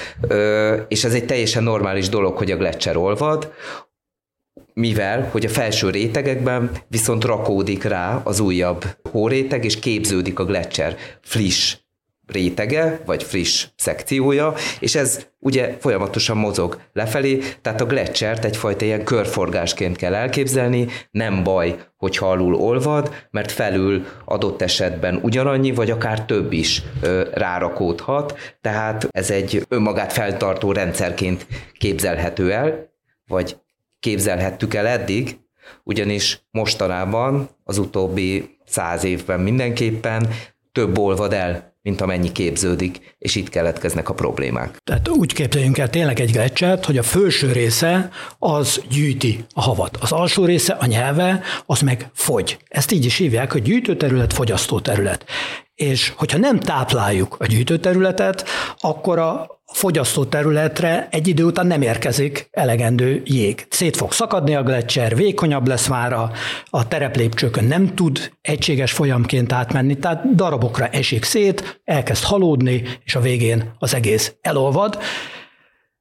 és 0.87 1.03
ez 1.03 1.13
egy 1.13 1.25
teljesen 1.25 1.63
normális 1.63 2.09
dolog, 2.09 2.37
hogy 2.37 2.51
a 2.51 2.57
gletszer 2.57 2.97
olvad, 2.97 3.53
mivel, 4.73 5.29
hogy 5.31 5.45
a 5.45 5.49
felső 5.49 5.89
rétegekben 5.89 6.71
viszont 6.87 7.23
rakódik 7.23 7.83
rá 7.83 8.21
az 8.23 8.39
újabb 8.39 8.85
hóréteg, 9.11 9.65
és 9.65 9.79
képződik 9.79 10.39
a 10.39 10.45
gletszer 10.45 10.97
friss 11.21 11.77
rétege, 12.27 13.01
vagy 13.05 13.23
friss 13.23 13.67
szekciója, 13.75 14.53
és 14.79 14.95
ez 14.95 15.27
ugye 15.39 15.77
folyamatosan 15.79 16.37
mozog 16.37 16.79
lefelé, 16.93 17.39
tehát 17.61 17.81
a 17.81 17.85
gletschert 17.85 18.45
egyfajta 18.45 18.85
ilyen 18.85 19.03
körforgásként 19.03 19.97
kell 19.97 20.13
elképzelni, 20.13 20.87
nem 21.11 21.43
baj, 21.43 21.77
hogyha 21.97 22.29
alul 22.29 22.55
olvad, 22.55 23.27
mert 23.31 23.51
felül 23.51 24.05
adott 24.25 24.61
esetben 24.61 25.19
ugyanannyi, 25.23 25.71
vagy 25.71 25.91
akár 25.91 26.25
több 26.25 26.53
is 26.53 26.81
ö, 27.01 27.29
rárakódhat, 27.33 28.37
tehát 28.61 29.07
ez 29.11 29.29
egy 29.29 29.65
önmagát 29.67 30.13
feltartó 30.13 30.71
rendszerként 30.71 31.47
képzelhető 31.77 32.51
el, 32.51 32.93
vagy 33.27 33.57
képzelhettük 33.99 34.73
el 34.73 34.87
eddig, 34.87 35.37
ugyanis 35.83 36.41
mostanában 36.51 37.49
az 37.63 37.77
utóbbi 37.77 38.57
száz 38.65 39.03
évben 39.03 39.39
mindenképpen 39.39 40.29
több 40.71 40.97
olvad 40.97 41.33
el 41.33 41.74
mint 41.85 42.01
amennyi 42.01 42.31
képződik, 42.31 43.15
és 43.17 43.35
itt 43.35 43.49
keletkeznek 43.49 44.09
a 44.09 44.13
problémák. 44.13 44.77
Tehát 44.83 45.09
úgy 45.09 45.33
képzeljünk 45.33 45.77
el 45.77 45.89
tényleg 45.89 46.19
egy 46.19 46.31
gletszert, 46.31 46.85
hogy 46.85 46.97
a 46.97 47.03
felső 47.03 47.51
része 47.51 48.09
az 48.39 48.81
gyűjti 48.89 49.45
a 49.53 49.61
havat, 49.61 49.97
az 50.01 50.11
alsó 50.11 50.45
része, 50.45 50.73
a 50.73 50.85
nyelve, 50.85 51.41
az 51.65 51.81
meg 51.81 52.09
fogy. 52.13 52.57
Ezt 52.67 52.91
így 52.91 53.05
is 53.05 53.17
hívják, 53.17 53.51
hogy 53.51 53.61
gyűjtőterület, 53.61 54.33
fogyasztóterület. 54.33 55.25
És 55.75 56.13
hogyha 56.15 56.37
nem 56.37 56.59
tápláljuk 56.59 57.35
a 57.39 57.45
gyűjtőterületet, 57.45 58.45
akkor 58.79 59.19
a 59.19 59.54
fogyasztó 59.75 60.25
területre 60.25 61.07
egy 61.11 61.27
idő 61.27 61.43
után 61.43 61.67
nem 61.67 61.81
érkezik 61.81 62.47
elegendő 62.51 63.21
jég. 63.25 63.65
Szét 63.69 63.95
fog 63.95 64.11
szakadni 64.11 64.55
a 64.55 64.63
gletszer, 64.63 65.15
vékonyabb 65.15 65.67
lesz 65.67 65.87
már 65.87 66.13
a, 66.13 66.31
a 66.69 66.87
tereplépcsőkön, 66.87 67.63
nem 67.63 67.95
tud 67.95 68.31
egységes 68.41 68.91
folyamként 68.91 69.51
átmenni, 69.51 69.97
tehát 69.97 70.35
darabokra 70.35 70.87
esik 70.87 71.23
szét, 71.23 71.81
elkezd 71.83 72.23
halódni, 72.23 72.83
és 73.03 73.15
a 73.15 73.19
végén 73.19 73.71
az 73.79 73.95
egész 73.95 74.35
elolvad, 74.41 74.97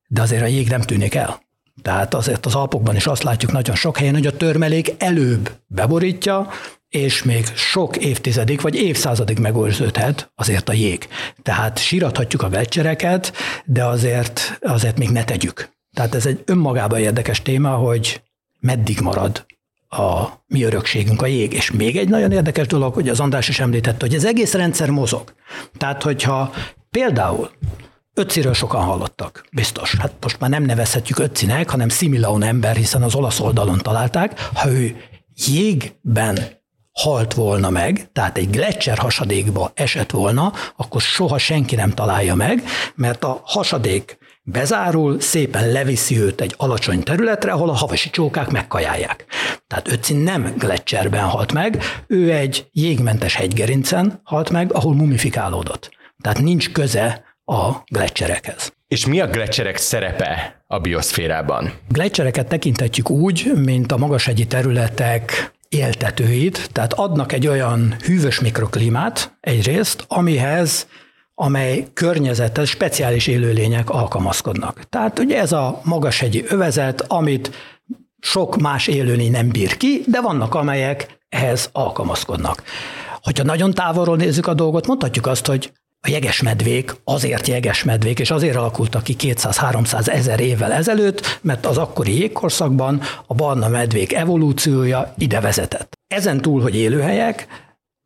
de 0.07 0.23
azért 0.23 0.43
a 0.43 0.47
jég 0.47 0.69
nem 0.69 0.81
tűnik 0.81 1.15
el. 1.15 1.43
Tehát 1.83 2.15
azért 2.15 2.47
az 2.47 2.55
Alpokban 2.55 2.97
is 2.97 3.07
azt 3.07 3.23
látjuk 3.23 3.53
nagyon 3.53 3.77
sok 3.77 3.97
helyen, 3.97 4.15
hogy 4.15 4.27
a 4.27 4.37
törmelék 4.37 4.95
előbb 4.99 5.51
beborítja, 5.67 6.49
és 6.95 7.23
még 7.23 7.47
sok 7.55 7.97
évtizedig 7.97 8.61
vagy 8.61 8.75
évszázadig 8.75 9.39
megőrződhet 9.39 10.33
azért 10.35 10.69
a 10.69 10.73
jég. 10.73 11.09
Tehát 11.43 11.79
sírathatjuk 11.79 12.43
a 12.43 12.49
gletszereket, 12.49 13.33
de 13.65 13.85
azért, 13.85 14.59
azért 14.63 14.99
még 14.99 15.11
ne 15.11 15.25
tegyük. 15.25 15.71
Tehát 15.95 16.15
ez 16.15 16.27
egy 16.27 16.43
önmagában 16.45 16.99
érdekes 16.99 17.43
téma, 17.43 17.71
hogy 17.71 18.23
meddig 18.61 19.01
marad 19.01 19.47
a 19.89 20.25
mi 20.47 20.63
örökségünk, 20.63 21.23
a 21.23 21.27
jég. 21.27 21.53
És 21.53 21.71
még 21.71 21.97
egy 21.97 22.09
nagyon 22.09 22.33
érdekes 22.33 22.67
dolog, 22.67 22.95
hogy 22.95 23.09
az 23.09 23.21
András 23.21 23.49
is 23.49 23.61
említette, 23.61 24.07
hogy 24.07 24.15
az 24.15 24.25
egész 24.25 24.53
rendszer 24.55 24.91
mozog. 24.91 25.35
Tehát, 25.79 26.03
hogyha 26.03 26.53
például 26.91 27.51
Ötciről 28.15 28.55
sokan 28.55 28.83
hallottak, 28.83 29.45
biztos. 29.53 29.95
Hát 29.95 30.13
most 30.21 30.41
már 30.41 30.51
nem 30.51 30.63
nevezhetjük 30.63 31.19
Ötcinek, 31.19 31.71
hanem 31.71 31.89
Similaun 31.89 32.43
ember, 32.43 32.77
hiszen 32.77 33.03
az 33.03 33.15
olasz 33.15 33.41
oldalon 33.41 33.79
találták. 33.79 34.51
Ha 34.53 34.71
ő 34.71 34.97
jégben 35.47 36.63
halt 37.01 37.35
volna 37.35 37.71
meg, 37.71 38.09
tehát 38.13 38.39
egy 38.39 38.51
gletszer 38.51 38.99
hasadékba 38.99 39.71
esett 39.75 40.11
volna, 40.11 40.53
akkor 40.77 41.01
soha 41.01 41.39
senki 41.39 41.75
nem 41.75 41.91
találja 41.91 42.35
meg, 42.35 42.63
mert 42.95 43.25
a 43.25 43.41
hasadék 43.45 44.19
bezárul, 44.43 45.21
szépen 45.21 45.73
leviszi 45.73 46.21
őt 46.21 46.41
egy 46.41 46.55
alacsony 46.57 47.03
területre, 47.03 47.53
ahol 47.53 47.69
a 47.69 47.75
havasi 47.75 48.11
csókák 48.11 48.51
megkajálják. 48.51 49.25
Tehát 49.67 49.93
Ötzi 49.93 50.15
nem 50.15 50.55
gletszerben 50.59 51.25
halt 51.25 51.53
meg, 51.53 51.83
ő 52.07 52.33
egy 52.33 52.67
jégmentes 52.73 53.35
hegygerincen 53.35 54.21
halt 54.25 54.51
meg, 54.51 54.73
ahol 54.73 54.95
mumifikálódott. 54.95 55.91
Tehát 56.23 56.41
nincs 56.41 56.73
köze 56.73 57.25
a 57.45 57.71
gletszerekhez. 57.87 58.73
És 58.89 59.07
mi 59.07 59.21
a 59.21 59.27
gletszerek 59.27 59.77
szerepe 59.77 60.63
a 60.67 60.79
bioszférában? 60.79 61.73
Gletszereket 61.89 62.49
tekinthetjük 62.49 63.11
úgy, 63.11 63.53
mint 63.55 63.93
a 63.93 63.97
magashegyi 63.97 64.47
területek 64.47 65.54
éltetőit, 65.75 66.69
tehát 66.73 66.93
adnak 66.93 67.33
egy 67.33 67.47
olyan 67.47 67.95
hűvös 68.05 68.41
mikroklímát 68.41 69.37
egyrészt, 69.41 70.05
amihez 70.09 70.87
amely 71.35 71.87
környezetes 71.95 72.69
speciális 72.69 73.27
élőlények 73.27 73.91
alkalmazkodnak. 73.91 74.81
Tehát 74.89 75.19
ugye 75.19 75.39
ez 75.39 75.53
a 75.53 75.81
magashegyi 75.85 76.45
övezet, 76.49 77.01
amit 77.01 77.51
sok 78.21 78.57
más 78.57 78.87
élőlény 78.87 79.31
nem 79.31 79.49
bír 79.49 79.77
ki, 79.77 80.03
de 80.07 80.21
vannak, 80.21 80.55
amelyek 80.55 81.19
ehhez 81.29 81.69
alkalmazkodnak. 81.73 82.63
Hogyha 83.23 83.45
nagyon 83.45 83.73
távolról 83.73 84.17
nézzük 84.17 84.47
a 84.47 84.55
dolgot, 84.55 84.87
mondhatjuk 84.87 85.27
azt, 85.27 85.47
hogy 85.47 85.73
a 86.07 86.11
jegesmedvék 86.11 86.95
azért 87.05 87.47
jegesmedvék, 87.47 88.19
és 88.19 88.31
azért 88.31 88.57
alakultak 88.57 89.03
ki 89.03 89.17
200-300 89.19 90.09
ezer 90.09 90.41
évvel 90.41 90.73
ezelőtt, 90.73 91.39
mert 91.43 91.67
az 91.67 91.79
akkori 91.79 92.19
jégkorszakban 92.19 93.01
a 93.27 93.35
barna 93.35 93.69
medvék 93.69 94.13
evolúciója 94.13 95.15
ide 95.19 95.41
vezetett. 95.41 95.93
Ezen 96.15 96.41
túl, 96.41 96.63
hogy 96.63 96.77
élőhelyek, 96.77 97.47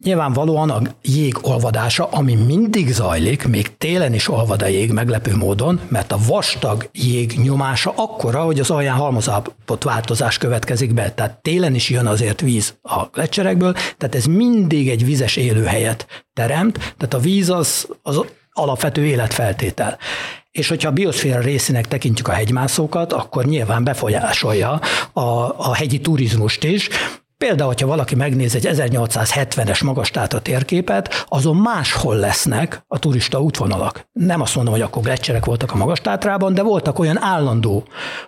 Nyilvánvalóan 0.04 0.70
a 0.70 0.80
jég 1.02 1.36
olvadása, 1.42 2.08
ami 2.08 2.34
mindig 2.34 2.92
zajlik, 2.92 3.46
még 3.46 3.76
télen 3.76 4.14
is 4.14 4.28
olvad 4.28 4.62
a 4.62 4.66
jég 4.66 4.92
meglepő 4.92 5.36
módon, 5.36 5.80
mert 5.88 6.12
a 6.12 6.18
vastag 6.26 6.88
jég 6.92 7.32
nyomása 7.42 7.92
akkora, 7.96 8.42
hogy 8.42 8.60
az 8.60 8.70
alján 8.70 8.96
halmozállapot 8.96 9.84
változás 9.84 10.38
következik 10.38 10.94
be. 10.94 11.10
Tehát 11.10 11.42
télen 11.42 11.74
is 11.74 11.90
jön 11.90 12.06
azért 12.06 12.40
víz 12.40 12.74
a 12.82 13.04
gletserekből, 13.12 13.72
tehát 13.72 14.14
ez 14.14 14.24
mindig 14.24 14.88
egy 14.88 15.04
vizes 15.04 15.36
élőhelyet 15.36 16.06
teremt, 16.32 16.78
tehát 16.78 17.14
a 17.14 17.18
víz 17.18 17.50
az, 17.50 17.88
az 18.02 18.24
alapvető 18.52 19.04
életfeltétel. 19.04 19.98
És 20.50 20.68
hogyha 20.68 20.88
a 20.88 20.92
bioszféra 20.92 21.40
részének 21.40 21.88
tekintjük 21.88 22.28
a 22.28 22.32
hegymászókat, 22.32 23.12
akkor 23.12 23.44
nyilván 23.44 23.84
befolyásolja 23.84 24.80
a, 25.12 25.20
a 25.56 25.74
hegyi 25.74 26.00
turizmust 26.00 26.64
is, 26.64 26.88
Például, 27.38 27.68
hogyha 27.68 27.86
valaki 27.86 28.14
megnéz 28.14 28.54
egy 28.54 28.68
1870-es 28.70 29.84
magastáta 29.84 30.40
térképet, 30.40 31.24
azon 31.28 31.56
máshol 31.56 32.16
lesznek 32.16 32.84
a 32.86 32.98
turista 32.98 33.42
útvonalak. 33.42 34.08
Nem 34.12 34.40
azt 34.40 34.54
mondom, 34.54 34.72
hogy 34.72 34.82
akkor 34.82 35.02
gletszerek 35.02 35.44
voltak 35.44 35.72
a 35.72 35.76
magastátrában, 35.76 36.54
de 36.54 36.62
voltak 36.62 36.98
olyan 36.98 37.22
állandó 37.22 37.84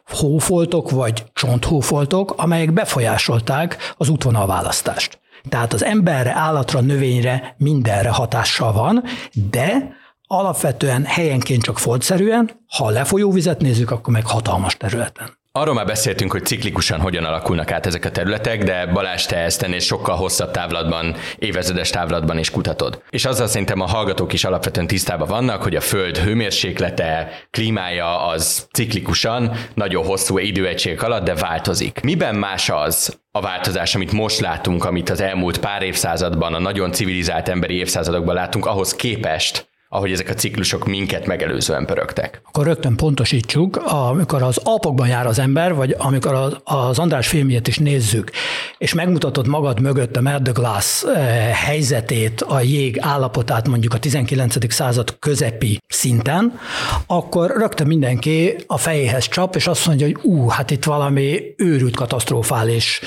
hófoltok 0.06 0.90
vagy 0.90 1.24
csonthófoltok, 1.32 2.34
amelyek 2.36 2.72
befolyásolták 2.72 3.94
az 3.96 4.08
útvonalválasztást. 4.08 5.20
Tehát 5.48 5.72
az 5.72 5.84
emberre, 5.84 6.32
állatra, 6.34 6.80
növényre 6.80 7.54
mindenre 7.58 8.10
hatással 8.10 8.72
van, 8.72 9.02
de 9.50 9.96
alapvetően 10.26 11.04
helyenként 11.04 11.62
csak 11.62 11.78
foltszerűen, 11.78 12.50
ha 12.76 12.84
a 12.84 12.90
lefolyóvizet 12.90 13.60
nézzük, 13.60 13.90
akkor 13.90 14.12
meg 14.12 14.26
hatalmas 14.26 14.76
területen. 14.76 15.39
Arról 15.52 15.74
már 15.74 15.86
beszéltünk, 15.86 16.32
hogy 16.32 16.44
ciklikusan 16.44 17.00
hogyan 17.00 17.24
alakulnak 17.24 17.70
át 17.70 17.86
ezek 17.86 18.04
a 18.04 18.10
területek, 18.10 18.62
de 18.62 18.86
Balázs, 18.86 19.26
te 19.26 19.36
ezt 19.36 19.62
ennél 19.62 19.78
sokkal 19.78 20.16
hosszabb 20.16 20.50
távlatban, 20.50 21.16
évezredes 21.38 21.90
távlatban 21.90 22.38
is 22.38 22.50
kutatod. 22.50 23.02
És 23.10 23.24
azzal 23.24 23.46
szerintem 23.46 23.80
a 23.80 23.86
hallgatók 23.86 24.32
is 24.32 24.44
alapvetően 24.44 24.86
tisztában 24.86 25.28
vannak, 25.28 25.62
hogy 25.62 25.76
a 25.76 25.80
Föld 25.80 26.18
hőmérséklete, 26.18 27.32
klímája 27.50 28.26
az 28.26 28.68
ciklikusan, 28.72 29.52
nagyon 29.74 30.04
hosszú 30.04 30.38
időegység 30.38 31.02
alatt, 31.02 31.24
de 31.24 31.34
változik. 31.34 32.00
Miben 32.02 32.34
más 32.34 32.68
az, 32.68 33.18
a 33.32 33.40
változás, 33.40 33.94
amit 33.94 34.12
most 34.12 34.40
látunk, 34.40 34.84
amit 34.84 35.10
az 35.10 35.20
elmúlt 35.20 35.58
pár 35.58 35.82
évszázadban, 35.82 36.54
a 36.54 36.58
nagyon 36.58 36.92
civilizált 36.92 37.48
emberi 37.48 37.74
évszázadokban 37.74 38.34
látunk, 38.34 38.66
ahhoz 38.66 38.94
képest, 38.94 39.69
ahogy 39.92 40.12
ezek 40.12 40.28
a 40.28 40.34
ciklusok 40.34 40.86
minket 40.86 41.26
megelőzően 41.26 41.86
pörögtek. 41.86 42.40
Akkor 42.44 42.64
rögtön 42.64 42.96
pontosítsuk, 42.96 43.76
amikor 43.76 44.42
az 44.42 44.60
Alpokban 44.64 45.08
jár 45.08 45.26
az 45.26 45.38
ember, 45.38 45.74
vagy 45.74 45.94
amikor 45.98 46.58
az, 46.64 46.98
András 46.98 47.28
filmjét 47.28 47.68
is 47.68 47.78
nézzük, 47.78 48.30
és 48.78 48.94
megmutatod 48.94 49.46
magad 49.46 49.80
mögött 49.80 50.16
a 50.16 50.20
Mer 50.20 50.42
de 50.42 50.50
Glace 50.50 51.12
eh, 51.12 51.54
helyzetét, 51.54 52.40
a 52.40 52.60
jég 52.60 52.98
állapotát 53.00 53.68
mondjuk 53.68 53.94
a 53.94 53.98
19. 53.98 54.72
század 54.72 55.18
közepi 55.18 55.78
szinten, 55.88 56.58
akkor 57.06 57.50
rögtön 57.56 57.86
mindenki 57.86 58.54
a 58.66 58.78
fejéhez 58.78 59.28
csap, 59.28 59.56
és 59.56 59.66
azt 59.66 59.86
mondja, 59.86 60.06
hogy 60.06 60.18
ú, 60.22 60.48
hát 60.48 60.70
itt 60.70 60.84
valami 60.84 61.54
őrült 61.56 61.96
katasztrofális 61.96 63.00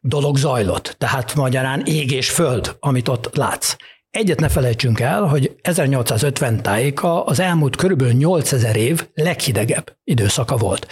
dolog 0.00 0.36
zajlott. 0.36 0.94
Tehát 0.98 1.34
magyarán 1.34 1.82
ég 1.84 2.10
és 2.10 2.30
föld, 2.30 2.76
amit 2.80 3.08
ott 3.08 3.36
látsz. 3.36 3.76
Egyet 4.16 4.40
ne 4.40 4.48
felejtsünk 4.48 5.00
el, 5.00 5.22
hogy 5.22 5.56
1850 5.62 6.62
tájéka 6.62 7.24
az 7.24 7.40
elmúlt 7.40 7.76
körülbelül 7.76 8.12
8000 8.12 8.76
év 8.76 9.06
leghidegebb 9.14 9.96
időszaka 10.04 10.56
volt. 10.56 10.86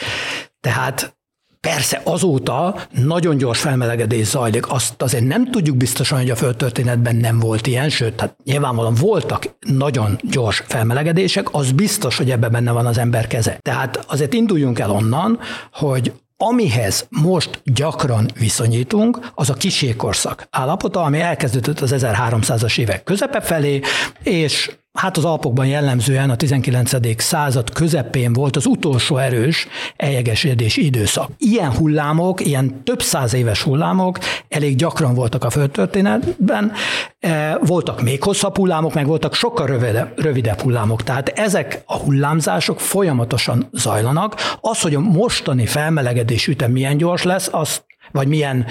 Tehát 0.61 1.16
Persze 1.61 2.00
azóta 2.04 2.76
nagyon 2.90 3.37
gyors 3.37 3.61
felmelegedés 3.61 4.26
zajlik, 4.26 4.71
azt 4.71 5.02
azért 5.02 5.26
nem 5.26 5.50
tudjuk 5.50 5.76
biztosan, 5.76 6.19
hogy 6.19 6.31
a 6.31 6.37
földtörténetben 6.37 7.16
nem 7.16 7.38
volt 7.38 7.66
ilyen, 7.66 7.88
sőt, 7.88 8.21
hát 8.21 8.37
nyilvánvalóan 8.45 8.95
voltak 8.95 9.57
nagyon 9.61 10.19
gyors 10.23 10.62
felmelegedések, 10.66 11.54
az 11.54 11.73
biztos, 11.73 12.16
hogy 12.16 12.31
ebben 12.31 12.52
benne 12.52 12.73
van 12.73 12.87
az 12.87 12.99
ember 12.99 13.26
keze. 13.26 13.59
Tehát 13.62 14.04
azért 14.09 14.33
induljunk 14.33 14.78
el 14.78 14.90
onnan, 14.90 15.38
hogy 15.73 16.12
Amihez 16.46 17.06
most 17.10 17.60
gyakran 17.64 18.30
viszonyítunk, 18.38 19.30
az 19.34 19.50
a 19.50 19.54
kiségkorszak 19.54 20.46
állapota, 20.50 21.02
ami 21.02 21.20
elkezdődött 21.20 21.80
az 21.80 21.94
1300-as 21.96 22.78
évek 22.78 23.04
közepe 23.04 23.40
felé, 23.40 23.80
és 24.22 24.70
Hát 24.98 25.16
az 25.16 25.24
Alpokban 25.24 25.66
jellemzően 25.66 26.30
a 26.30 26.36
19. 26.36 27.22
század 27.22 27.72
közepén 27.72 28.32
volt 28.32 28.56
az 28.56 28.66
utolsó 28.66 29.16
erős 29.16 29.66
eljegesedés 29.96 30.76
időszak. 30.76 31.30
Ilyen 31.38 31.72
hullámok, 31.72 32.46
ilyen 32.46 32.84
több 32.84 33.02
száz 33.02 33.34
éves 33.34 33.62
hullámok 33.62 34.18
elég 34.48 34.76
gyakran 34.76 35.14
voltak 35.14 35.44
a 35.44 35.50
földtörténetben, 35.50 36.72
e, 37.20 37.58
voltak 37.58 38.02
még 38.02 38.22
hosszabb 38.22 38.56
hullámok, 38.56 38.94
meg 38.94 39.06
voltak 39.06 39.34
sokkal 39.34 39.66
rövidebb, 39.66 40.20
rövidebb 40.20 40.60
hullámok. 40.60 41.02
Tehát 41.02 41.28
ezek 41.28 41.82
a 41.86 41.96
hullámzások 41.96 42.80
folyamatosan 42.80 43.68
zajlanak. 43.72 44.56
Az, 44.60 44.80
hogy 44.80 44.94
a 44.94 45.00
mostani 45.00 45.66
felmelegedés 45.66 46.46
ütem 46.46 46.70
milyen 46.70 46.96
gyors 46.96 47.22
lesz, 47.22 47.48
azt 47.52 47.84
vagy 48.14 48.28
milyen 48.28 48.66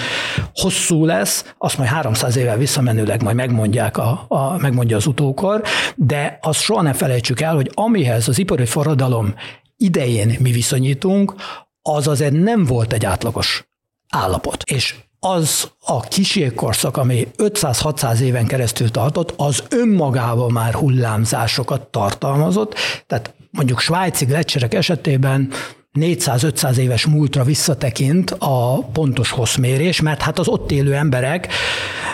hosszú 0.53 1.05
lesz, 1.05 1.53
azt 1.57 1.77
majd 1.77 1.89
300 1.89 2.35
évvel 2.35 2.57
visszamenőleg 2.57 3.23
majd 3.23 3.35
megmondják 3.35 3.97
a, 3.97 4.25
a, 4.27 4.57
megmondja 4.57 4.97
az 4.97 5.05
utókor, 5.05 5.61
de 5.95 6.39
azt 6.41 6.61
soha 6.61 6.81
ne 6.81 6.93
felejtsük 6.93 7.41
el, 7.41 7.55
hogy 7.55 7.71
amihez 7.73 8.27
az 8.27 8.37
ipari 8.37 8.65
forradalom 8.65 9.35
idején 9.77 10.37
mi 10.39 10.51
viszonyítunk, 10.51 11.33
az 11.81 12.07
azért 12.07 12.31
nem 12.33 12.65
volt 12.65 12.93
egy 12.93 13.05
átlagos 13.05 13.67
állapot. 14.09 14.63
És 14.63 14.95
az 15.19 15.71
a 15.85 15.99
kísérkorszak, 15.99 16.97
ami 16.97 17.27
500-600 17.37 18.19
éven 18.19 18.45
keresztül 18.45 18.91
tartott, 18.91 19.33
az 19.37 19.63
önmagában 19.69 20.51
már 20.51 20.73
hullámzásokat 20.73 21.81
tartalmazott, 21.81 22.75
tehát 23.07 23.33
mondjuk 23.51 23.79
svájci 23.79 24.25
gletszerek 24.25 24.73
esetében 24.73 25.51
400-500 25.99 26.75
éves 26.75 27.05
múltra 27.05 27.43
visszatekint 27.43 28.31
a 28.39 28.77
pontos 28.93 29.31
hosszmérés, 29.31 30.01
mert 30.01 30.21
hát 30.21 30.39
az 30.39 30.47
ott 30.47 30.71
élő 30.71 30.93
emberek 30.93 31.47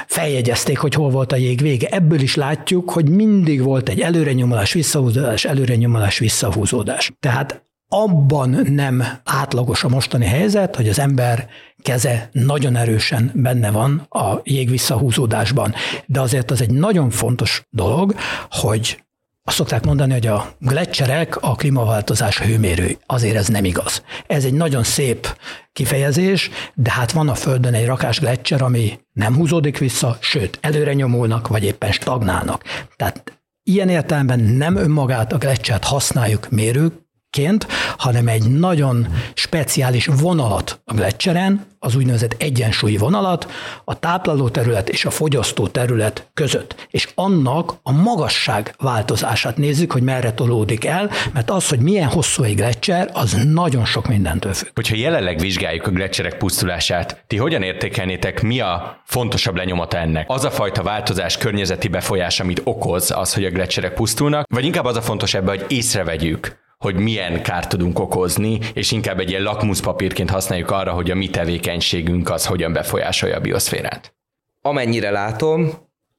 feljegyezték, 0.08 0.78
hogy 0.78 0.94
hol 0.94 1.10
volt 1.10 1.32
a 1.32 1.36
jég 1.36 1.62
vége. 1.62 1.88
Ebből 1.88 2.20
is 2.20 2.36
látjuk, 2.36 2.92
hogy 2.92 3.10
mindig 3.10 3.64
volt 3.64 3.90
egy 3.90 4.00
előrenyomulás, 4.00 4.74
visszahúzódás, 4.74 5.46
előrenyomulás, 5.46 6.18
visszahúzódás. 6.18 7.12
Tehát 7.20 7.64
abban 7.88 8.50
nem 8.70 9.04
átlagos 9.24 9.84
a 9.84 9.90
mostani 9.90 10.26
helyzet, 10.26 10.76
hogy 10.76 10.90
az 10.90 11.00
ember 11.00 11.48
keze 11.82 12.30
nagyon 12.32 12.76
erősen 12.76 13.32
benne 13.34 13.72
van 13.72 14.06
a 14.10 14.40
jég 14.44 14.70
visszahúzódásban. 14.70 15.74
De 16.06 16.22
azért 16.22 16.52
az 16.52 16.62
egy 16.62 16.72
nagyon 16.72 17.10
fontos 17.10 17.64
dolog, 17.70 18.16
hogy 18.50 19.04
azt 19.50 19.58
szokták 19.58 19.86
mondani, 19.86 20.14
hogy 20.14 20.28
a 20.28 20.52
gletszerek 20.60 21.42
a 21.42 21.56
klímaváltozás 21.56 22.40
hőmérő. 22.40 22.98
Azért 23.06 23.36
ez 23.36 23.48
nem 23.48 23.66
igaz. 23.66 24.04
Ez 24.28 24.46
egy 24.46 24.54
nagyon 24.54 24.84
szép 24.84 25.38
kifejezés, 25.74 26.50
de 26.74 26.92
hát 26.92 27.12
van 27.12 27.30
a 27.30 27.36
Földön 27.36 27.74
egy 27.74 27.86
rakás 27.86 28.20
gletszer, 28.20 28.62
ami 28.62 29.00
nem 29.14 29.36
húzódik 29.36 29.78
vissza, 29.78 30.18
sőt, 30.20 30.58
előre 30.62 30.94
nyomulnak, 30.94 31.48
vagy 31.48 31.64
éppen 31.64 31.92
stagnálnak. 31.92 32.64
Tehát 32.96 33.40
ilyen 33.64 33.90
értelemben 33.90 34.40
nem 34.40 34.76
önmagát 34.76 35.34
a 35.34 35.38
gletszert 35.38 35.84
használjuk 35.84 36.50
mérők, 36.50 36.94
ként, 37.30 37.68
hanem 37.98 38.28
egy 38.28 38.44
nagyon 38.44 39.08
speciális 39.34 40.06
vonalat 40.06 40.82
a 40.86 40.94
gletszeren, 40.94 41.68
az 41.80 41.96
úgynevezett 41.96 42.36
egyensúlyi 42.42 42.98
vonalat 42.98 43.52
a 43.84 44.00
tápláló 44.00 44.50
terület 44.50 44.90
és 44.90 45.06
a 45.06 45.10
fogyasztó 45.10 45.68
terület 45.68 46.30
között. 46.34 46.88
És 46.90 47.10
annak 47.16 47.74
a 47.84 47.92
magasság 47.92 48.74
változását 48.78 49.58
nézzük, 49.58 49.92
hogy 49.92 50.02
merre 50.02 50.34
tolódik 50.34 50.86
el, 50.86 51.10
mert 51.34 51.50
az, 51.50 51.70
hogy 51.70 51.80
milyen 51.80 52.08
hosszú 52.08 52.44
egy 52.44 52.56
gletszer, 52.56 53.10
az 53.14 53.38
nagyon 53.44 53.86
sok 53.86 54.08
mindentől 54.08 54.54
függ. 54.54 54.70
Hogyha 54.76 54.96
jelenleg 54.96 55.40
vizsgáljuk 55.40 55.88
a 55.88 55.92
gletszerek 55.92 56.38
pusztulását, 56.38 57.24
ti 57.28 57.38
hogyan 57.38 57.62
értékelnétek, 57.62 58.42
mi 58.42 58.60
a 58.60 59.02
fontosabb 59.06 59.56
lenyomata 59.56 59.98
ennek? 59.98 60.26
Az 60.30 60.44
a 60.44 60.52
fajta 60.52 60.84
változás, 60.84 61.38
környezeti 61.38 61.88
befolyás, 61.88 62.40
amit 62.40 62.62
okoz 62.64 63.12
az, 63.12 63.34
hogy 63.34 63.46
a 63.46 63.50
gletszerek 63.50 63.94
pusztulnak, 63.94 64.46
vagy 64.54 64.66
inkább 64.66 64.86
az 64.86 64.96
a 64.96 65.02
fontos 65.02 65.34
ebben, 65.34 65.58
hogy 65.58 65.66
észrevegyük, 65.68 66.58
hogy 66.84 66.96
milyen 66.96 67.44
kárt 67.44 67.70
tudunk 67.70 68.00
okozni, 68.00 68.60
és 68.74 68.92
inkább 68.92 69.20
egy 69.20 69.30
ilyen 69.30 69.42
lakmuszpapírként 69.42 70.30
használjuk 70.30 70.72
arra, 70.72 70.92
hogy 70.92 71.12
a 71.12 71.16
mi 71.16 71.30
tevékenységünk 71.30 72.30
az 72.30 72.46
hogyan 72.46 72.74
befolyásolja 72.74 73.36
a 73.36 73.40
bioszférát. 73.40 74.14
Amennyire 74.62 75.12
látom, 75.12 75.72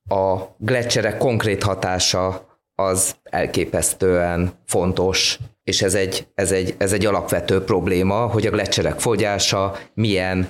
a 0.09 0.37
gletszerek 0.59 1.19
konkrét 1.19 1.63
hatása 1.63 2.49
az 2.75 3.17
elképesztően 3.23 4.53
fontos, 4.67 5.39
és 5.65 5.83
ez 5.83 5.95
egy, 5.95 6.27
ez 6.35 6.53
egy, 6.53 6.75
ez 6.79 6.93
egy 6.93 7.07
alapvető 7.07 7.65
probléma, 7.65 8.27
hogy 8.27 8.47
a 8.47 8.51
gletszerek 8.51 9.01
fogyása 9.01 9.77
milyen 9.95 10.49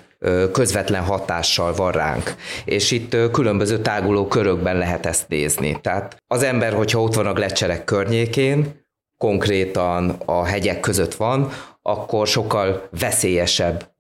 közvetlen 0.53 1.03
hatással 1.03 1.75
van 1.75 1.93
ránk. 1.93 2.35
És 2.65 2.91
itt 2.91 3.17
különböző 3.33 3.79
táguló 3.79 4.27
körökben 4.27 4.77
lehet 4.77 5.07
ezt 5.07 5.29
nézni. 5.29 5.79
Tehát 5.81 6.17
az 6.27 6.43
ember, 6.43 6.73
hogyha 6.73 7.03
ott 7.03 7.15
van 7.15 7.27
a 7.27 7.33
gletszerek 7.33 7.85
környékén, 7.85 8.79
konkrétan 9.21 10.11
a 10.25 10.45
hegyek 10.45 10.81
között 10.81 11.15
van, 11.15 11.53
akkor 11.83 12.27
sokkal 12.27 12.89
veszélyesebb 12.99 13.91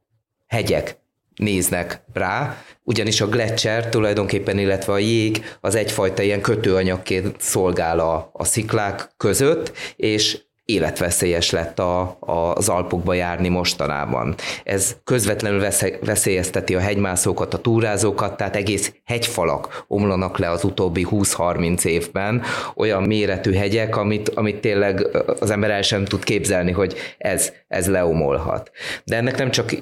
hegyek 0.47 0.99
néznek 1.37 2.03
rá, 2.13 2.57
ugyanis 2.83 3.21
a 3.21 3.29
gletszer 3.29 3.89
tulajdonképpen, 3.89 4.59
illetve 4.59 4.93
a 4.93 4.99
jég 4.99 5.45
az 5.61 5.75
egyfajta 5.75 6.23
ilyen 6.23 6.41
kötőanyagként 6.41 7.41
szolgál 7.41 7.99
a, 7.99 8.31
a 8.33 8.45
sziklák 8.45 9.11
között, 9.17 9.73
és 9.97 10.39
életveszélyes 10.73 11.51
lett 11.51 11.79
a, 11.79 12.17
a, 12.21 12.55
az 12.55 12.69
Alpokba 12.69 13.15
járni 13.15 13.49
mostanában. 13.49 14.35
Ez 14.65 14.97
közvetlenül 15.05 15.67
veszélyezteti 16.01 16.75
a 16.75 16.81
hegymászókat, 16.81 17.55
a 17.55 17.59
túrázókat, 17.59 18.37
tehát 18.37 18.57
egész 18.57 18.95
hegyfalak 19.05 19.85
omlanak 19.89 20.39
le 20.39 20.51
az 20.51 20.65
utóbbi 20.65 21.07
20-30 21.11 21.85
évben, 21.85 22.43
olyan 22.75 23.03
méretű 23.03 23.53
hegyek, 23.53 23.97
amit, 23.97 24.29
amit 24.29 24.61
tényleg 24.61 25.07
az 25.41 25.51
ember 25.51 25.71
el 25.71 25.83
sem 25.83 26.05
tud 26.05 26.25
képzelni, 26.25 26.73
hogy 26.73 26.95
ez, 27.19 27.53
ez 27.69 27.89
leomolhat. 27.89 28.71
De 29.05 29.17
ennek 29.17 29.39
nem 29.39 29.51
csak 29.51 29.73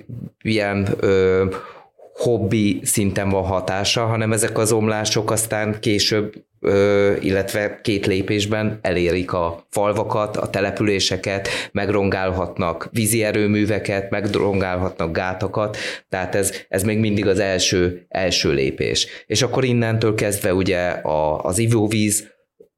ilyen 0.42 0.88
ö, 1.01 1.44
hobbi 2.18 2.81
szinten 2.85 3.29
van 3.29 3.44
hatása, 3.44 4.07
hanem 4.07 4.33
ezek 4.33 4.59
az 4.59 4.72
omlások 4.72 5.31
aztán 5.31 5.81
később 5.81 6.33
illetve 7.21 7.81
két 7.83 8.07
lépésben 8.07 8.79
elérik 8.83 9.33
a 9.33 9.66
falvakat, 9.71 10.37
a 10.37 10.51
településeket, 10.51 11.49
megrongálhatnak 11.73 12.88
vízi 12.92 13.23
erőműveket, 13.23 14.11
megrongálhatnak 14.11 15.12
gátakat, 15.12 15.77
tehát 16.09 16.35
ez, 16.35 16.53
ez 16.68 16.83
még 16.83 16.99
mindig 16.99 17.27
az 17.27 17.38
első, 17.38 18.07
első 18.09 18.53
lépés. 18.53 19.07
És 19.27 19.42
akkor 19.42 19.64
innentől 19.64 20.14
kezdve 20.14 20.55
ugye 20.55 20.88
a, 20.88 21.44
az 21.44 21.59
ivóvíz 21.59 22.37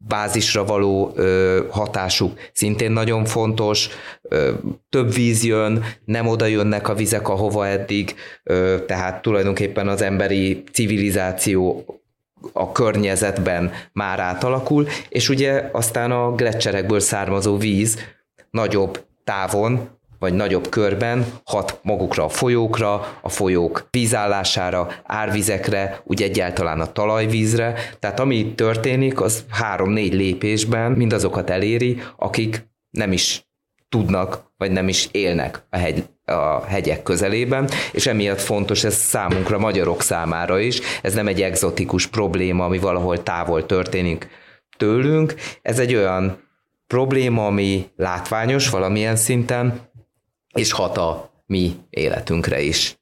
bázisra 0.08 0.64
való 0.64 1.12
ö, 1.14 1.60
hatásuk 1.70 2.38
szintén 2.52 2.90
nagyon 2.90 3.24
fontos, 3.24 3.88
ö, 4.22 4.52
több 4.88 5.14
víz 5.14 5.44
jön, 5.44 5.84
nem 6.04 6.26
oda 6.26 6.46
jönnek 6.46 6.88
a 6.88 6.94
vizek, 6.94 7.28
ahova 7.28 7.66
eddig, 7.66 8.14
ö, 8.42 8.76
tehát 8.86 9.22
tulajdonképpen 9.22 9.88
az 9.88 10.02
emberi 10.02 10.62
civilizáció 10.72 11.84
a 12.52 12.72
környezetben 12.72 13.72
már 13.92 14.20
átalakul, 14.20 14.86
és 15.08 15.28
ugye 15.28 15.68
aztán 15.72 16.10
a 16.10 16.34
gletszerekből 16.34 17.00
származó 17.00 17.56
víz 17.56 17.98
nagyobb 18.50 19.04
távon 19.24 19.88
vagy 20.20 20.34
nagyobb 20.34 20.68
körben 20.68 21.26
hat 21.44 21.78
magukra 21.82 22.24
a 22.24 22.28
folyókra, 22.28 23.18
a 23.22 23.28
folyók 23.28 23.88
vízállására, 23.90 24.88
árvizekre, 25.04 26.00
úgy 26.04 26.22
egyáltalán 26.22 26.80
a 26.80 26.92
talajvízre. 26.92 27.74
Tehát 27.98 28.20
ami 28.20 28.54
történik, 28.54 29.20
az 29.20 29.44
három-négy 29.48 30.14
lépésben 30.14 30.92
mindazokat 30.92 31.50
eléri, 31.50 32.02
akik 32.16 32.68
nem 32.90 33.12
is 33.12 33.48
tudnak, 33.88 34.52
vagy 34.56 34.70
nem 34.70 34.88
is 34.88 35.08
élnek 35.10 35.62
a, 35.70 35.76
hegy, 35.76 36.04
a 36.30 36.64
hegyek 36.66 37.02
közelében, 37.02 37.68
és 37.92 38.06
emiatt 38.06 38.40
fontos 38.40 38.84
ez 38.84 38.94
számunkra, 38.94 39.58
magyarok 39.58 40.02
számára 40.02 40.58
is. 40.58 40.80
Ez 41.02 41.14
nem 41.14 41.26
egy 41.26 41.42
egzotikus 41.42 42.06
probléma, 42.06 42.64
ami 42.64 42.78
valahol 42.78 43.22
távol 43.22 43.66
történik 43.66 44.28
tőlünk. 44.76 45.34
Ez 45.62 45.78
egy 45.78 45.94
olyan 45.94 46.48
probléma, 46.86 47.46
ami 47.46 47.86
látványos 47.96 48.68
valamilyen 48.68 49.16
szinten, 49.16 49.88
és 50.54 50.72
hat 50.72 50.96
a 50.96 51.30
mi 51.46 51.76
életünkre 51.90 52.60
is. 52.60 52.99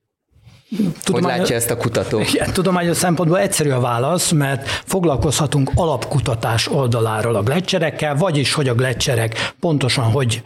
Hogy 1.12 1.22
látja 1.22 1.54
ezt 1.54 1.70
a 1.70 1.76
kutató? 1.76 2.20
Igen, 2.20 2.52
tudományos 2.52 2.96
szempontból 2.96 3.38
egyszerű 3.38 3.70
a 3.70 3.81
válasz, 3.81 4.31
mert 4.31 4.68
foglalkozhatunk 4.68 5.70
alapkutatás 5.74 6.68
oldaláról 6.68 7.35
a 7.35 7.42
gletszerekkel, 7.42 8.14
vagyis 8.14 8.54
hogy 8.54 8.68
a 8.68 8.74
gletszerek 8.74 9.54
pontosan 9.61 10.04
hogy 10.04 10.42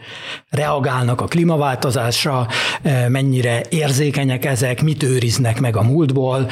reagálnak 0.49 1.21
a 1.21 1.25
klímaváltozásra, 1.25 2.47
eh, 2.81 3.07
mennyire 3.07 3.61
érzékenyek 3.69 4.45
ezek, 4.45 4.81
mit 4.81 5.03
őriznek 5.03 5.59
meg 5.59 5.77
a 5.77 5.81
múltból, 5.81 6.47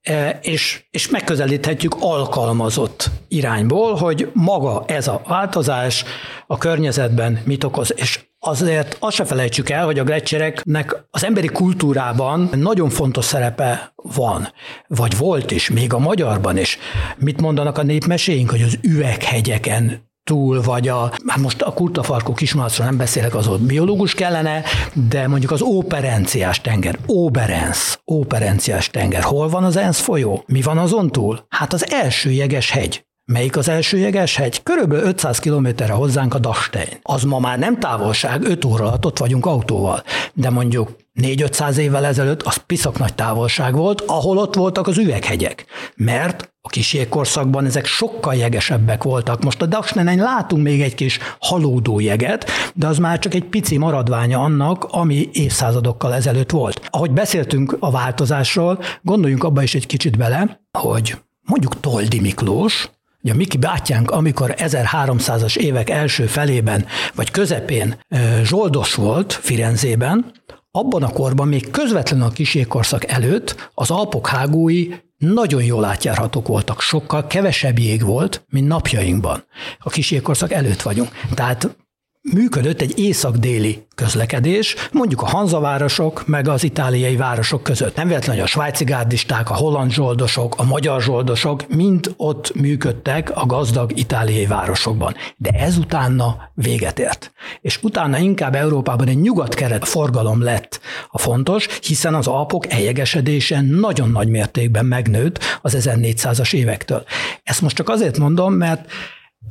eh, 0.00 0.38
és, 0.42 0.84
és 0.90 1.08
megközelíthetjük 1.08 1.96
alkalmazott 1.98 3.10
irányból, 3.28 3.94
hogy 3.94 4.30
maga 4.32 4.84
ez 4.86 5.08
a 5.08 5.22
változás 5.26 6.04
a 6.46 6.58
környezetben 6.58 7.40
mit 7.44 7.64
okoz, 7.64 7.92
és 7.96 8.29
Azért 8.42 8.96
azt 9.00 9.16
se 9.16 9.24
felejtsük 9.24 9.70
el, 9.70 9.84
hogy 9.84 9.98
a 9.98 10.04
gletszereknek 10.04 11.04
az 11.10 11.24
emberi 11.24 11.46
kultúrában 11.46 12.50
nagyon 12.52 12.88
fontos 12.88 13.24
szerepe 13.24 13.92
van, 13.94 14.48
vagy 14.86 15.16
volt 15.16 15.50
is, 15.50 15.70
még 15.70 15.92
a 15.92 15.98
magyarban 15.98 16.56
is. 16.56 16.78
Mit 17.16 17.40
mondanak 17.40 17.78
a 17.78 17.82
népmeséink, 17.82 18.50
hogy 18.50 18.62
az 18.62 18.78
üveghegyeken 18.82 20.08
túl, 20.24 20.62
vagy 20.62 20.88
a, 20.88 21.12
hát 21.26 21.38
most 21.38 21.62
a 21.62 21.72
kurtafarkú 21.72 22.32
kismalacról 22.32 22.86
nem 22.86 22.96
beszélek, 22.96 23.34
az 23.34 23.48
ott 23.48 23.60
biológus 23.60 24.14
kellene, 24.14 24.62
de 25.08 25.28
mondjuk 25.28 25.50
az 25.50 25.62
óperenciás 25.62 26.60
tenger, 26.60 26.98
Oberens, 27.06 27.98
óperenciás 28.12 28.88
tenger, 28.88 29.22
hol 29.22 29.48
van 29.48 29.64
az 29.64 29.76
ENSZ 29.76 30.00
folyó? 30.00 30.44
Mi 30.46 30.62
van 30.62 30.78
azon 30.78 31.10
túl? 31.10 31.46
Hát 31.48 31.72
az 31.72 31.90
első 31.90 32.30
jeges 32.30 32.70
hegy. 32.70 33.04
Melyik 33.32 33.56
az 33.56 33.68
első 33.68 33.98
jeges 33.98 34.36
hegy? 34.36 34.62
Körülbelül 34.62 35.06
500 35.06 35.38
kilométerre 35.38 35.92
hozzánk 35.92 36.34
a 36.34 36.38
Dastein. 36.38 36.98
Az 37.02 37.22
ma 37.22 37.38
már 37.38 37.58
nem 37.58 37.78
távolság, 37.78 38.44
5 38.44 38.64
óra 38.64 38.84
alatt 38.84 39.06
ott 39.06 39.18
vagyunk 39.18 39.46
autóval. 39.46 40.02
De 40.32 40.50
mondjuk 40.50 40.96
4-500 41.20 41.76
évvel 41.76 42.04
ezelőtt 42.04 42.42
az 42.42 42.56
piszak 42.56 42.98
nagy 42.98 43.14
távolság 43.14 43.74
volt, 43.74 44.00
ahol 44.06 44.38
ott 44.38 44.54
voltak 44.54 44.86
az 44.86 44.98
üveghegyek. 44.98 45.64
Mert 45.96 46.54
a 46.60 46.68
kis 46.68 46.92
jégkorszakban 46.92 47.64
ezek 47.64 47.86
sokkal 47.86 48.34
jegesebbek 48.34 49.02
voltak. 49.02 49.42
Most 49.42 49.62
a 49.62 49.66
Dasteinen 49.66 50.18
látunk 50.18 50.62
még 50.62 50.82
egy 50.82 50.94
kis 50.94 51.18
halódó 51.38 52.00
jeget, 52.00 52.50
de 52.74 52.86
az 52.86 52.98
már 52.98 53.18
csak 53.18 53.34
egy 53.34 53.44
pici 53.44 53.78
maradványa 53.78 54.38
annak, 54.38 54.84
ami 54.84 55.28
évszázadokkal 55.32 56.14
ezelőtt 56.14 56.50
volt. 56.50 56.80
Ahogy 56.90 57.10
beszéltünk 57.10 57.76
a 57.78 57.90
változásról, 57.90 58.78
gondoljunk 59.02 59.44
abba 59.44 59.62
is 59.62 59.74
egy 59.74 59.86
kicsit 59.86 60.16
bele, 60.16 60.60
hogy 60.78 61.16
mondjuk 61.46 61.80
Toldi 61.80 62.20
Miklós, 62.20 62.88
Ugye 63.22 63.34
Miki 63.34 63.56
bátyánk, 63.56 64.10
amikor 64.10 64.54
1300-as 64.56 65.56
évek 65.56 65.90
első 65.90 66.26
felében, 66.26 66.86
vagy 67.14 67.30
közepén 67.30 68.00
zsoldos 68.42 68.94
volt 68.94 69.32
Firenzében, 69.32 70.32
abban 70.70 71.02
a 71.02 71.08
korban, 71.08 71.48
még 71.48 71.70
közvetlenül 71.70 72.26
a 72.26 72.30
kisjégkorszak 72.30 73.10
előtt 73.10 73.70
az 73.74 73.90
Alpok 73.90 74.26
hágói 74.28 74.88
nagyon 75.18 75.62
jól 75.62 75.84
átjárhatók 75.84 76.48
voltak, 76.48 76.80
sokkal 76.80 77.26
kevesebb 77.26 77.78
jég 77.78 78.02
volt, 78.02 78.44
mint 78.48 78.68
napjainkban. 78.68 79.44
A 79.78 79.90
kisjégkorszak 79.90 80.52
előtt 80.52 80.82
vagyunk. 80.82 81.08
Tehát 81.34 81.76
működött 82.22 82.80
egy 82.80 82.98
észak-déli 82.98 83.86
közlekedés, 83.94 84.74
mondjuk 84.92 85.22
a 85.22 85.26
hanzavárosok 85.26 86.26
meg 86.26 86.48
az 86.48 86.64
itáliai 86.64 87.16
városok 87.16 87.62
között. 87.62 87.96
Nem 87.96 88.08
véletlenül, 88.08 88.40
hogy 88.40 88.50
a 88.50 88.52
svájci 88.52 88.84
gárdisták, 88.84 89.50
a 89.50 89.54
holland 89.54 89.90
zsoldosok, 89.90 90.54
a 90.58 90.64
magyar 90.64 91.02
zsoldosok 91.02 91.68
mind 91.68 92.14
ott 92.16 92.54
működtek 92.54 93.30
a 93.34 93.46
gazdag 93.46 93.98
itáliai 93.98 94.46
városokban. 94.46 95.14
De 95.36 95.50
ezutánna 95.50 96.36
véget 96.54 96.98
ért. 96.98 97.32
És 97.60 97.82
utána 97.82 98.18
inkább 98.18 98.54
Európában 98.54 99.08
egy 99.08 99.20
nyugat-keret 99.20 99.88
forgalom 99.88 100.42
lett 100.42 100.80
a 101.08 101.18
fontos, 101.18 101.66
hiszen 101.82 102.14
az 102.14 102.26
Alpok 102.26 102.72
eljegesedése 102.72 103.60
nagyon 103.60 104.10
nagy 104.10 104.28
mértékben 104.28 104.84
megnőtt 104.84 105.38
az 105.62 105.76
1400-as 105.78 106.54
évektől. 106.54 107.04
Ezt 107.42 107.60
most 107.60 107.76
csak 107.76 107.88
azért 107.88 108.18
mondom, 108.18 108.54
mert 108.54 108.90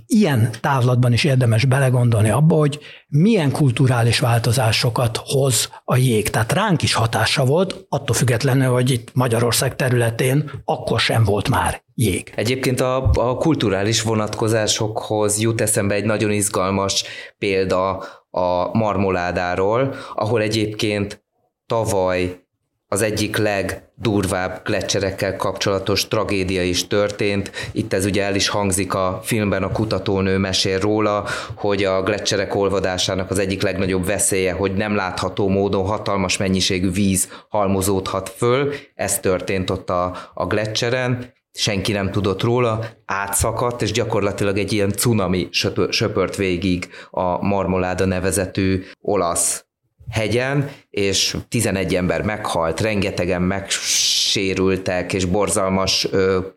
ilyen 0.05 0.49
távlatban 0.61 1.13
is 1.13 1.23
érdemes 1.23 1.65
belegondolni 1.65 2.29
abba, 2.29 2.55
hogy 2.55 2.79
milyen 3.07 3.51
kulturális 3.51 4.19
változásokat 4.19 5.21
hoz 5.23 5.69
a 5.85 5.95
jég. 5.95 6.29
Tehát 6.29 6.51
ránk 6.51 6.81
is 6.81 6.93
hatása 6.93 7.45
volt, 7.45 7.85
attól 7.89 8.15
függetlenül, 8.15 8.71
hogy 8.71 8.89
itt 8.89 9.13
Magyarország 9.13 9.75
területén 9.75 10.51
akkor 10.65 10.99
sem 10.99 11.23
volt 11.23 11.49
már 11.49 11.83
jég. 11.95 12.31
Egyébként 12.35 12.79
a, 12.79 13.09
a 13.11 13.35
kulturális 13.35 14.01
vonatkozásokhoz 14.01 15.41
jut 15.41 15.61
eszembe 15.61 15.95
egy 15.95 16.05
nagyon 16.05 16.31
izgalmas 16.31 17.03
példa 17.37 18.03
a 18.29 18.77
marmoládáról, 18.77 19.95
ahol 20.13 20.41
egyébként 20.41 21.23
tavaly 21.65 22.47
az 22.91 23.01
egyik 23.01 23.37
legdurvább 23.37 24.61
gletszerekkel 24.63 25.35
kapcsolatos 25.35 26.07
tragédia 26.07 26.63
is 26.63 26.87
történt. 26.87 27.51
Itt 27.71 27.93
ez 27.93 28.05
ugye 28.05 28.23
el 28.23 28.35
is 28.35 28.47
hangzik 28.47 28.93
a 28.93 29.19
filmben, 29.23 29.63
a 29.63 29.71
kutatónő 29.71 30.37
mesél 30.37 30.79
róla, 30.79 31.25
hogy 31.55 31.83
a 31.83 32.03
gletszerek 32.03 32.55
olvadásának 32.55 33.29
az 33.31 33.39
egyik 33.39 33.61
legnagyobb 33.61 34.05
veszélye, 34.05 34.53
hogy 34.53 34.73
nem 34.73 34.95
látható 34.95 35.47
módon 35.47 35.85
hatalmas 35.85 36.37
mennyiségű 36.37 36.91
víz 36.91 37.29
halmozódhat 37.49 38.29
föl. 38.29 38.73
Ez 38.95 39.19
történt 39.19 39.69
ott 39.69 39.89
a, 39.89 40.15
a 40.33 40.45
gletszeren, 40.45 41.33
senki 41.51 41.91
nem 41.91 42.11
tudott 42.11 42.41
róla, 42.41 42.85
átszakadt, 43.05 43.81
és 43.81 43.91
gyakorlatilag 43.91 44.57
egy 44.57 44.73
ilyen 44.73 44.91
cunami 44.91 45.47
söpört 45.89 46.35
végig 46.35 46.89
a 47.09 47.45
Marmoláda 47.45 48.05
nevezetű 48.05 48.83
olasz 49.01 49.68
hegyen, 50.09 50.69
és 50.89 51.37
11 51.49 51.95
ember 51.95 52.21
meghalt, 52.21 52.81
rengetegen 52.81 53.41
megsérültek, 53.41 55.13
és 55.13 55.25
borzalmas 55.25 56.07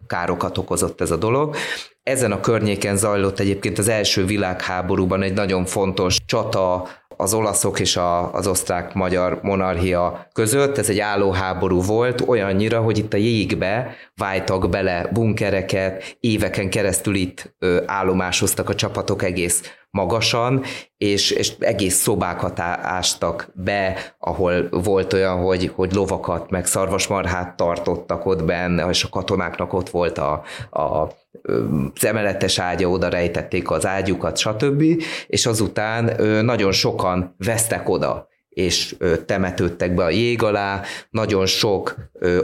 károkat 0.07 0.59
okozott 0.59 1.01
ez 1.01 1.11
a 1.11 1.17
dolog. 1.17 1.57
Ezen 2.03 2.33
a 2.33 2.41
környéken 2.41 2.97
zajlott 2.97 3.39
egyébként 3.39 3.79
az 3.79 3.89
első 3.89 4.25
világháborúban 4.25 5.23
egy 5.23 5.33
nagyon 5.33 5.65
fontos 5.65 6.17
csata 6.27 6.89
az 7.17 7.35
olaszok 7.35 7.81
és 7.81 7.97
a, 7.97 8.35
az 8.35 8.47
osztrák-magyar 8.47 9.39
monarchia 9.43 10.29
között. 10.33 10.79
Ez 10.79 10.89
egy 10.89 10.99
állóháború 10.99 11.83
volt, 11.83 12.21
olyannyira, 12.21 12.81
hogy 12.81 12.99
itt 12.99 13.13
a 13.13 13.17
jégbe 13.17 13.95
váltak 14.15 14.71
bele 14.71 15.09
bunkereket, 15.13 16.17
éveken 16.21 16.71
keresztül 16.71 17.15
itt 17.15 17.55
ö, 17.59 17.83
állomásoztak 17.87 18.69
a 18.69 18.75
csapatok 18.75 19.23
egész 19.23 19.63
magasan, 19.93 20.63
és, 20.97 21.31
és 21.31 21.53
egész 21.59 21.95
szobákat 21.95 22.61
ástak 22.81 23.51
be, 23.55 24.15
ahol 24.19 24.69
volt 24.71 25.13
olyan, 25.13 25.37
hogy, 25.37 25.73
hogy 25.75 25.93
lovakat, 25.93 26.51
meg 26.51 26.67
szarvasmarhát 26.67 27.57
tartottak 27.57 28.27
ott 28.27 28.45
benne, 28.45 28.89
és 28.89 29.05
a 29.05 29.09
katonáknak 29.09 29.73
ott 29.73 29.91
volt 29.91 30.19
a, 30.19 30.43
a, 30.71 30.81
az 30.81 32.05
emeletes 32.05 32.59
ágya, 32.59 32.89
oda 32.89 33.09
rejtették 33.09 33.71
az 33.71 33.87
ágyukat, 33.87 34.39
stb. 34.39 34.83
És 35.27 35.47
azután 35.47 36.25
nagyon 36.45 36.73
sokan 36.73 37.35
vesztek 37.39 37.89
oda 37.89 38.31
és 38.49 38.97
temetődtek 39.27 39.95
be 39.95 40.05
a 40.05 40.11
jég 40.11 40.43
alá, 40.43 40.83
nagyon 41.11 41.47
sok 41.47 41.95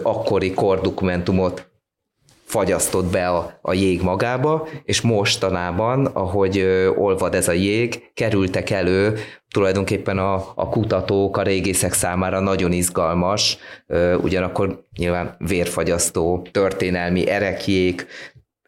akkori 0.02 0.54
kordokumentumot 0.54 1.68
fagyasztott 2.48 3.10
be 3.10 3.28
a, 3.28 3.58
a 3.62 3.72
jég 3.72 4.02
magába, 4.02 4.68
és 4.84 5.00
mostanában, 5.00 6.06
ahogy 6.06 6.58
ö, 6.58 6.88
olvad 6.88 7.34
ez 7.34 7.48
a 7.48 7.52
jég, 7.52 8.10
kerültek 8.14 8.70
elő 8.70 9.18
tulajdonképpen 9.50 10.18
a, 10.18 10.34
a 10.54 10.68
kutatók, 10.68 11.36
a 11.36 11.42
régészek 11.42 11.92
számára 11.92 12.40
nagyon 12.40 12.72
izgalmas, 12.72 13.58
ugyanakkor 14.22 14.84
nyilván 14.96 15.34
vérfagyasztó 15.38 16.46
történelmi 16.50 17.28
erekjék, 17.28 18.06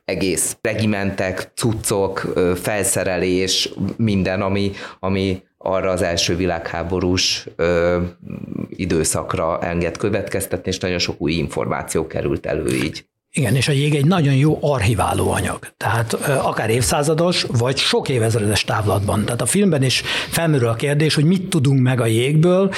egész 0.04 0.56
regimentek, 0.60 1.52
cuccok, 1.54 2.32
felszerelés, 2.54 3.72
minden, 3.96 4.42
ami, 4.42 4.70
ami 5.00 5.42
arra 5.58 5.90
az 5.90 6.02
első 6.02 6.36
világháborús 6.36 7.46
ö, 7.56 7.98
időszakra 8.68 9.58
enged 9.60 9.96
következtetni, 9.96 10.70
és 10.70 10.78
nagyon 10.78 10.98
sok 10.98 11.20
új 11.20 11.32
információ 11.32 12.06
került 12.06 12.46
elő 12.46 12.66
így. 12.66 13.09
Igen, 13.32 13.54
és 13.54 13.68
a 13.68 13.72
jég 13.72 13.94
egy 13.94 14.06
nagyon 14.06 14.34
jó 14.34 14.58
archiváló 14.60 15.30
anyag. 15.30 15.72
Tehát 15.76 16.12
akár 16.42 16.70
évszázados, 16.70 17.42
vagy 17.42 17.76
sok 17.76 18.08
évezredes 18.08 18.64
távlatban. 18.64 19.24
Tehát 19.24 19.40
a 19.40 19.46
filmben 19.46 19.82
is 19.82 20.02
felmerül 20.30 20.68
a 20.68 20.74
kérdés, 20.74 21.14
hogy 21.14 21.24
mit 21.24 21.48
tudunk 21.48 21.80
meg 21.80 22.00
a 22.00 22.06
jégből, 22.06 22.72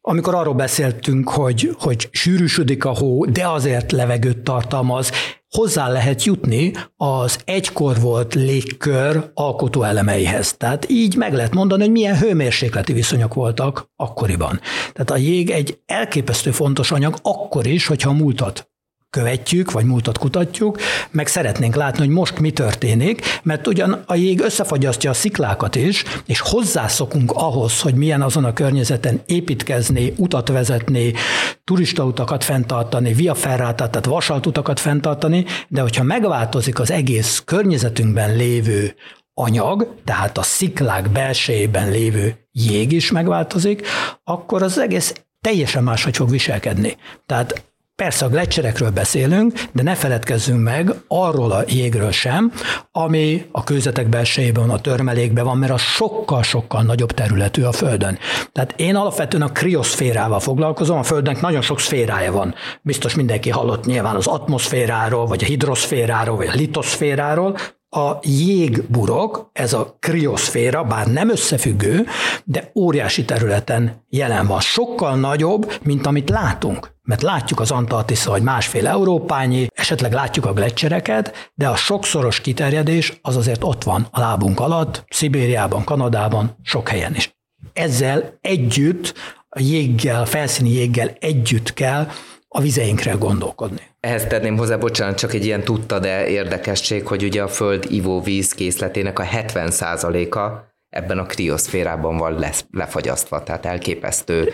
amikor 0.00 0.34
arról 0.34 0.54
beszéltünk, 0.54 1.28
hogy, 1.28 1.76
hogy 1.78 2.08
sűrűsödik 2.10 2.84
a 2.84 2.90
hó, 2.90 3.24
de 3.24 3.48
azért 3.48 3.92
levegőt 3.92 4.38
tartalmaz, 4.38 5.10
hozzá 5.48 5.88
lehet 5.88 6.24
jutni 6.24 6.72
az 6.96 7.38
egykor 7.44 8.00
volt 8.00 8.34
légkör 8.34 9.30
alkotó 9.34 9.82
elemeihez. 9.82 10.56
Tehát 10.56 10.90
így 10.90 11.16
meg 11.16 11.32
lehet 11.32 11.54
mondani, 11.54 11.82
hogy 11.82 11.90
milyen 11.90 12.18
hőmérsékleti 12.18 12.92
viszonyok 12.92 13.34
voltak 13.34 13.90
akkoriban. 13.96 14.60
Tehát 14.92 15.10
a 15.10 15.16
jég 15.16 15.50
egy 15.50 15.78
elképesztő 15.86 16.50
fontos 16.50 16.90
anyag 16.90 17.14
akkor 17.22 17.66
is, 17.66 17.86
hogyha 17.86 18.10
a 18.10 18.12
múltat 18.12 18.68
követjük, 19.14 19.70
vagy 19.70 19.84
múltat 19.84 20.18
kutatjuk, 20.18 20.78
meg 21.10 21.26
szeretnénk 21.26 21.74
látni, 21.74 21.98
hogy 21.98 22.14
most 22.14 22.38
mi 22.38 22.50
történik, 22.50 23.40
mert 23.42 23.66
ugyan 23.66 24.02
a 24.06 24.14
jég 24.14 24.40
összefagyasztja 24.40 25.10
a 25.10 25.14
sziklákat 25.14 25.74
is, 25.74 26.04
és 26.26 26.40
hozzászokunk 26.40 27.30
ahhoz, 27.34 27.80
hogy 27.80 27.94
milyen 27.94 28.22
azon 28.22 28.44
a 28.44 28.52
környezeten 28.52 29.20
építkezni, 29.26 30.12
utat 30.16 30.48
vezetni, 30.48 31.12
turistautakat 31.64 32.44
fenntartani, 32.44 33.12
via 33.12 33.34
ferrata, 33.34 33.88
tehát 33.88 34.06
vasalt 34.06 34.46
utakat 34.46 34.80
fenntartani, 34.80 35.44
de 35.68 35.80
hogyha 35.80 36.02
megváltozik 36.02 36.78
az 36.78 36.90
egész 36.90 37.42
környezetünkben 37.44 38.36
lévő 38.36 38.94
anyag, 39.34 39.94
tehát 40.04 40.38
a 40.38 40.42
sziklák 40.42 41.10
belsejében 41.10 41.90
lévő 41.90 42.36
jég 42.52 42.92
is 42.92 43.10
megváltozik, 43.10 43.86
akkor 44.24 44.62
az 44.62 44.78
egész 44.78 45.12
teljesen 45.40 45.82
máshogy 45.82 46.16
fog 46.16 46.30
viselkedni. 46.30 46.96
Tehát 47.26 47.64
Persze 48.02 48.24
a 48.24 48.28
gletszerekről 48.28 48.90
beszélünk, 48.90 49.52
de 49.72 49.82
ne 49.82 49.94
feledkezzünk 49.94 50.62
meg 50.62 50.90
arról 51.08 51.50
a 51.50 51.62
jégről 51.66 52.10
sem, 52.10 52.52
ami 52.92 53.46
a 53.52 53.64
kőzetek 53.64 54.08
belsejében, 54.08 54.70
a 54.70 54.80
törmelékben 54.80 55.44
van, 55.44 55.58
mert 55.58 55.72
a 55.72 55.76
sokkal-sokkal 55.76 56.82
nagyobb 56.82 57.12
területű 57.12 57.62
a 57.62 57.72
Földön. 57.72 58.18
Tehát 58.52 58.74
én 58.76 58.94
alapvetően 58.94 59.42
a 59.42 59.52
krioszférával 59.52 60.40
foglalkozom, 60.40 60.98
a 60.98 61.02
Földnek 61.02 61.40
nagyon 61.40 61.62
sok 61.62 61.80
szférája 61.80 62.32
van. 62.32 62.54
Biztos 62.82 63.14
mindenki 63.14 63.50
hallott 63.50 63.84
nyilván 63.84 64.14
az 64.14 64.26
atmoszféráról, 64.26 65.26
vagy 65.26 65.42
a 65.42 65.46
hidroszféráról, 65.46 66.36
vagy 66.36 66.48
a 66.48 66.54
litoszféráról, 66.54 67.56
a 67.94 68.18
jégburok, 68.22 69.50
ez 69.52 69.72
a 69.72 69.96
krioszféra, 69.98 70.84
bár 70.84 71.06
nem 71.06 71.30
összefüggő, 71.30 72.06
de 72.44 72.70
óriási 72.74 73.24
területen 73.24 74.04
jelen 74.08 74.46
van. 74.46 74.60
Sokkal 74.60 75.16
nagyobb, 75.16 75.72
mint 75.82 76.06
amit 76.06 76.30
látunk. 76.30 76.92
Mert 77.02 77.22
látjuk 77.22 77.60
az 77.60 77.70
Antarktisza, 77.70 78.30
hogy 78.30 78.42
másfél 78.42 78.86
európányi, 78.86 79.66
esetleg 79.74 80.12
látjuk 80.12 80.46
a 80.46 80.52
gletszereket, 80.52 81.50
de 81.54 81.68
a 81.68 81.76
sokszoros 81.76 82.40
kiterjedés 82.40 83.18
az 83.22 83.36
azért 83.36 83.64
ott 83.64 83.82
van 83.82 84.06
a 84.10 84.20
lábunk 84.20 84.60
alatt, 84.60 85.04
Szibériában, 85.08 85.84
Kanadában, 85.84 86.56
sok 86.62 86.88
helyen 86.88 87.14
is. 87.14 87.36
Ezzel 87.72 88.38
együtt, 88.40 89.14
a 89.48 89.60
jéggel, 89.60 90.24
felszíni 90.26 90.70
jéggel 90.70 91.10
együtt 91.20 91.74
kell 91.74 92.08
a 92.56 92.60
vizeinkre 92.60 93.12
gondolkodni. 93.12 93.80
Ehhez 94.00 94.26
tenném 94.26 94.56
hozzá, 94.56 94.76
bocsánat, 94.76 95.18
csak 95.18 95.32
egy 95.32 95.44
ilyen 95.44 95.64
tudta, 95.64 95.98
de 95.98 96.26
érdekesség, 96.28 97.06
hogy 97.06 97.24
ugye 97.24 97.42
a 97.42 97.48
Föld 97.48 97.86
ivóvíz 97.90 98.52
készletének 98.52 99.18
a 99.18 99.24
70%-a 99.24 100.72
ebben 100.88 101.18
a 101.18 101.26
krioszférában 101.26 102.16
van 102.16 102.38
lesz, 102.38 102.66
lefagyasztva, 102.70 103.42
tehát 103.42 103.66
elképesztő 103.66 104.52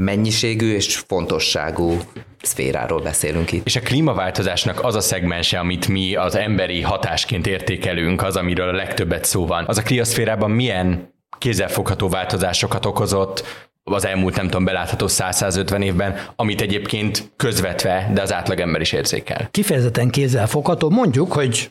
mennyiségű 0.00 0.74
és 0.74 0.96
fontosságú 0.96 1.98
szféráról 2.42 3.00
beszélünk 3.00 3.52
itt. 3.52 3.66
És 3.66 3.76
a 3.76 3.80
klímaváltozásnak 3.80 4.84
az 4.84 4.94
a 4.94 5.00
szegmense, 5.00 5.58
amit 5.58 5.88
mi 5.88 6.14
az 6.14 6.34
emberi 6.34 6.80
hatásként 6.80 7.46
értékelünk, 7.46 8.22
az, 8.22 8.36
amiről 8.36 8.68
a 8.68 8.76
legtöbbet 8.76 9.24
szó 9.24 9.46
van, 9.46 9.64
az 9.66 9.78
a 9.78 9.82
krioszférában 9.82 10.50
milyen 10.50 11.14
kézzelfogható 11.38 12.08
változásokat 12.08 12.86
okozott, 12.86 13.70
az 13.84 14.06
elmúlt 14.06 14.36
nem 14.36 14.44
tudom, 14.44 14.64
belátható 14.64 15.08
150 15.08 15.82
évben, 15.82 16.16
amit 16.36 16.60
egyébként 16.60 17.32
közvetve, 17.36 18.10
de 18.14 18.22
az 18.22 18.32
átlagember 18.32 18.80
is 18.80 18.92
érzékel. 18.92 19.48
Kifejezetten 19.50 20.10
kézzel 20.10 20.46
fogható, 20.46 20.90
mondjuk, 20.90 21.32
hogy 21.32 21.70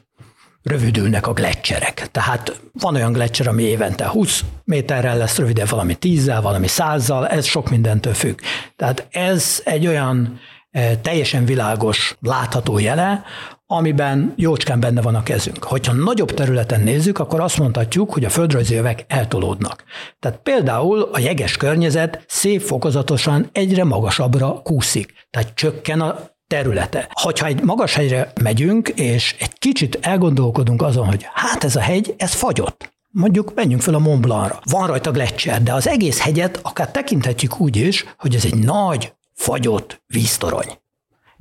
rövidülnek 0.64 1.28
a 1.28 1.34
gletszerek. 1.34 2.08
Tehát 2.12 2.62
van 2.74 2.96
olyan 2.96 3.12
gletszer, 3.12 3.48
ami 3.48 3.64
évente 3.64 4.08
20 4.08 4.44
méterrel 4.64 5.18
lesz 5.18 5.38
rövidebb, 5.38 5.70
valami 5.70 5.96
10 5.96 6.32
valami 6.42 6.68
100 6.68 7.10
ez 7.30 7.46
sok 7.46 7.70
mindentől 7.70 8.14
függ. 8.14 8.40
Tehát 8.76 9.08
ez 9.12 9.62
egy 9.64 9.88
olyan 9.88 10.40
eh, 10.72 10.98
teljesen 11.02 11.46
világos, 11.46 12.16
látható 12.20 12.80
jele, 12.80 13.24
amiben 13.72 14.34
jócskán 14.36 14.80
benne 14.80 15.02
van 15.02 15.16
a 15.16 15.24
kezünk. 15.24 15.64
Hogyha 15.64 15.94
nagyobb 15.94 16.32
területen 16.32 16.82
nézzük, 16.82 17.20
akkor 17.20 17.40
azt 17.40 17.58
mondhatjuk, 17.58 18.14
hogy 18.14 18.26
a 18.26 18.30
földrajzi 18.30 18.76
övek 18.76 19.06
eltolódnak. 19.08 19.84
Tehát 20.20 20.40
például 20.44 21.10
a 21.12 21.20
jeges 21.20 21.58
környezet 21.58 22.24
szép 22.28 22.62
fokozatosan 22.62 23.50
egyre 23.52 23.84
magasabbra 23.84 24.62
kúszik. 24.64 25.14
Tehát 25.30 25.54
csökken 25.54 26.02
a 26.02 26.20
területe. 26.48 27.10
Hogyha 27.12 27.46
egy 27.46 27.64
magas 27.64 27.94
hegyre 27.94 28.32
megyünk, 28.42 28.90
és 28.90 29.36
egy 29.40 29.54
kicsit 29.60 29.98
elgondolkodunk 30.02 30.82
azon, 30.82 31.08
hogy 31.08 31.26
hát 31.34 31.64
ez 31.64 31.76
a 31.76 31.82
hegy, 31.82 32.14
ez 32.18 32.34
fagyott. 32.34 32.94
Mondjuk 33.10 33.54
menjünk 33.56 33.82
fel 33.82 33.94
a 33.94 34.00
Mont 34.00 34.22
Blancra. 34.22 34.60
Van 34.64 34.88
rajta 34.88 35.12
gletszer, 35.12 35.64
de 35.64 35.74
az 35.74 35.88
egész 35.88 36.20
hegyet 36.20 36.60
akár 36.62 36.92
tekinthetjük 36.92 37.60
úgy 37.60 37.76
is, 37.76 38.06
hogy 38.18 38.36
ez 38.36 38.46
egy 38.46 38.56
nagy, 38.56 39.14
fagyott 39.34 40.04
víztorony. 40.08 40.81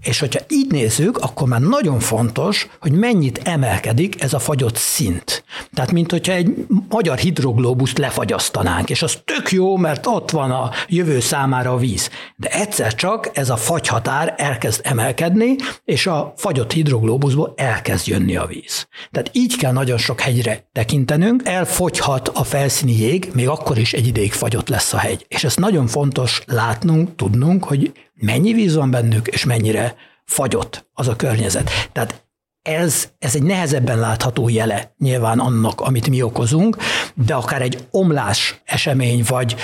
És 0.03 0.19
hogyha 0.21 0.41
így 0.49 0.71
nézzük, 0.71 1.19
akkor 1.19 1.49
már 1.49 1.61
nagyon 1.61 1.99
fontos, 1.99 2.69
hogy 2.81 2.93
mennyit 2.93 3.41
emelkedik 3.45 4.23
ez 4.23 4.33
a 4.33 4.39
fagyott 4.39 4.77
szint. 4.77 5.45
Tehát, 5.75 5.93
mint 5.93 6.11
hogyha 6.11 6.33
egy 6.33 6.67
magyar 6.89 7.19
hidroglóbuszt 7.19 7.99
lefagyasztanánk, 7.99 8.91
és 8.91 9.03
az 9.03 9.19
tök 9.25 9.51
jó, 9.51 9.77
mert 9.77 10.07
ott 10.07 10.31
van 10.31 10.51
a 10.51 10.71
jövő 10.89 11.21
számára 11.21 11.73
a 11.73 11.77
víz. 11.77 12.11
De 12.37 12.49
egyszer 12.49 12.95
csak 12.95 13.31
ez 13.33 13.51
a 13.51 13.57
fagyhatár 13.57 14.35
elkezd 14.37 14.81
emelkedni, 14.85 15.57
és 15.85 16.07
a 16.07 16.33
fagyott 16.37 16.73
hidroglóbuszból 16.73 17.53
elkezd 17.57 18.07
jönni 18.07 18.37
a 18.37 18.47
víz. 18.47 18.89
Tehát 19.11 19.31
így 19.33 19.57
kell 19.57 19.73
nagyon 19.73 19.99
sok 19.99 20.21
hegyre 20.21 20.69
tekintenünk, 20.73 21.43
elfogyhat 21.45 22.29
a 22.29 22.45
felszíni 22.45 22.99
jég, 22.99 23.31
még 23.35 23.49
akkor 23.49 23.79
is 23.79 23.93
egy 23.93 24.07
ideig 24.07 24.33
fagyott 24.33 24.69
lesz 24.69 24.93
a 24.93 24.99
hegy. 24.99 25.25
És 25.29 25.45
ez 25.45 25.57
nagyon 25.57 25.87
fontos 25.87 26.43
látnunk, 26.47 27.17
tudnunk, 27.17 27.65
hogy 27.65 27.93
mennyi 28.21 28.53
víz 28.53 28.75
van 28.75 28.91
bennük, 28.91 29.27
és 29.27 29.45
mennyire 29.45 29.95
fagyott 30.25 30.89
az 30.93 31.09
a 31.09 31.17
környezet. 31.17 31.71
Tehát 31.93 32.25
ez, 32.63 33.09
ez 33.19 33.35
egy 33.35 33.43
nehezebben 33.43 33.99
látható 33.99 34.49
jele 34.49 34.95
nyilván 34.99 35.39
annak, 35.39 35.81
amit 35.81 36.09
mi 36.09 36.23
okozunk, 36.23 36.77
de 37.15 37.35
akár 37.35 37.63
egy 37.63 37.87
omlás 37.91 38.61
esemény, 38.65 39.25
vagy 39.29 39.57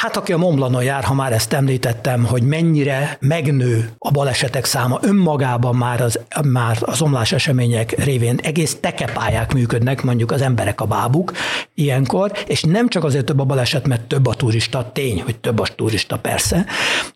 Hát 0.00 0.16
aki 0.16 0.32
a 0.32 0.36
Momblanon 0.36 0.82
jár, 0.82 1.04
ha 1.04 1.14
már 1.14 1.32
ezt 1.32 1.52
említettem, 1.52 2.24
hogy 2.24 2.42
mennyire 2.42 3.16
megnő 3.20 3.90
a 3.98 4.10
balesetek 4.10 4.64
száma 4.64 4.98
önmagában 5.02 5.76
már 5.76 6.00
az, 6.00 6.20
már 6.44 6.78
az 6.80 7.02
omlás 7.02 7.32
események 7.32 8.04
révén 8.04 8.38
egész 8.42 8.76
tekepályák 8.80 9.52
működnek, 9.52 10.02
mondjuk 10.02 10.30
az 10.30 10.42
emberek 10.42 10.80
a 10.80 10.84
bábuk 10.84 11.32
ilyenkor, 11.74 12.32
és 12.46 12.62
nem 12.62 12.88
csak 12.88 13.04
azért 13.04 13.24
több 13.24 13.38
a 13.38 13.44
baleset, 13.44 13.86
mert 13.86 14.02
több 14.02 14.26
a 14.26 14.34
turista, 14.34 14.90
tény, 14.92 15.22
hogy 15.22 15.38
több 15.38 15.58
a 15.58 15.66
turista 15.76 16.18
persze, 16.18 16.66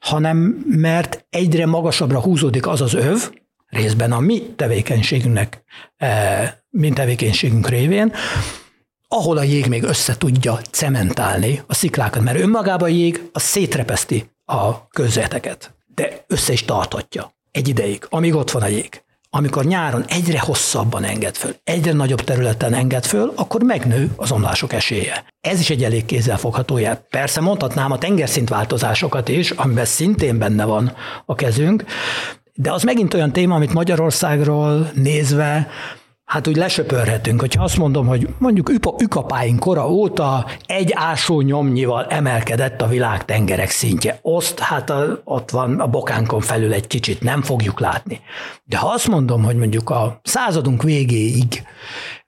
hanem 0.01 0.37
mert 0.66 1.27
egyre 1.31 1.66
magasabbra 1.66 2.20
húzódik 2.20 2.66
az 2.66 2.81
az 2.81 2.94
öv, 2.94 3.31
részben 3.66 4.12
a 4.12 4.20
mi 4.20 4.42
tevékenységünknek, 4.57 5.64
eh, 5.97 6.53
mi 6.70 6.88
tevékenységünk 6.88 7.68
révén, 7.68 8.12
ahol 9.09 9.37
a 9.37 9.43
jég 9.43 9.67
még 9.67 9.83
össze 9.83 10.17
tudja 10.17 10.61
cementálni 10.71 11.62
a 11.67 11.75
sziklákat, 11.75 12.23
mert 12.23 12.38
önmagában 12.38 12.88
a 12.88 12.93
jég 12.93 13.29
az 13.33 13.43
szétrepeszti 13.43 14.31
a 14.45 14.88
közveteket, 14.88 15.75
de 15.95 16.25
össze 16.27 16.53
is 16.53 16.64
tarthatja 16.64 17.33
egy 17.51 17.69
ideig, 17.69 18.07
amíg 18.09 18.35
ott 18.35 18.51
van 18.51 18.62
a 18.62 18.67
jég. 18.67 19.03
Amikor 19.31 19.64
nyáron 19.64 20.05
egyre 20.09 20.40
hosszabban 20.40 21.05
enged 21.05 21.37
föl, 21.37 21.55
egyre 21.64 21.93
nagyobb 21.93 22.21
területen 22.21 22.75
enged 22.75 23.05
föl, 23.05 23.33
akkor 23.35 23.62
megnő 23.62 24.12
az 24.17 24.33
omlások 24.33 24.73
esélye. 24.73 25.25
Ez 25.40 25.61
is 25.61 25.71
egy 25.71 25.85
elég 25.85 26.05
kézzelfogható 26.05 26.79
jel. 26.79 27.07
Persze 27.11 27.40
mondhatnám 27.40 27.93
a 27.93 27.99
tengerszint 27.99 28.49
változásokat 28.49 29.29
is, 29.29 29.51
amiben 29.51 29.85
szintén 29.85 30.38
benne 30.38 30.64
van 30.64 30.93
a 31.27 31.35
kezünk, 31.35 31.85
de 32.55 32.73
az 32.73 32.83
megint 32.83 33.14
olyan 33.14 33.33
téma, 33.33 33.55
amit 33.55 33.73
Magyarországról 33.73 34.90
nézve 34.95 35.69
Hát 36.35 36.49
úgy 36.49 36.57
lesöpörhetünk, 36.57 37.40
hogyha 37.40 37.62
azt 37.62 37.77
mondom, 37.77 38.07
hogy 38.07 38.29
mondjuk 38.38 38.70
ükapáink 38.99 39.59
kora 39.61 39.88
óta 39.88 40.47
egy 40.66 40.92
ásó 40.94 41.40
nyomnyival 41.40 42.05
emelkedett 42.05 42.81
a 42.81 42.87
világ 42.87 43.25
tengerek 43.25 43.70
szintje. 43.70 44.18
Azt, 44.23 44.59
hát 44.59 44.90
a, 44.90 45.20
ott 45.25 45.51
van 45.51 45.81
a 45.81 45.87
bokánkon 45.87 46.40
felül 46.40 46.73
egy 46.73 46.87
kicsit, 46.87 47.20
nem 47.20 47.42
fogjuk 47.42 47.81
látni. 47.81 48.20
De 48.64 48.77
ha 48.77 48.88
azt 48.88 49.09
mondom, 49.09 49.42
hogy 49.42 49.57
mondjuk 49.57 49.90
a 49.90 50.20
századunk 50.23 50.83
végéig 50.83 51.62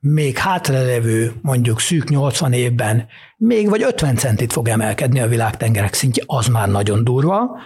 még 0.00 0.38
hátralevő 0.38 1.32
mondjuk 1.42 1.80
szűk 1.80 2.08
80 2.08 2.52
évben 2.52 3.06
még 3.36 3.68
vagy 3.68 3.82
50 3.82 4.16
centit 4.16 4.52
fog 4.52 4.68
emelkedni 4.68 5.20
a 5.20 5.28
világ 5.28 5.56
tengerek 5.56 5.94
szintje, 5.94 6.22
az 6.26 6.46
már 6.46 6.68
nagyon 6.68 7.04
durva, 7.04 7.58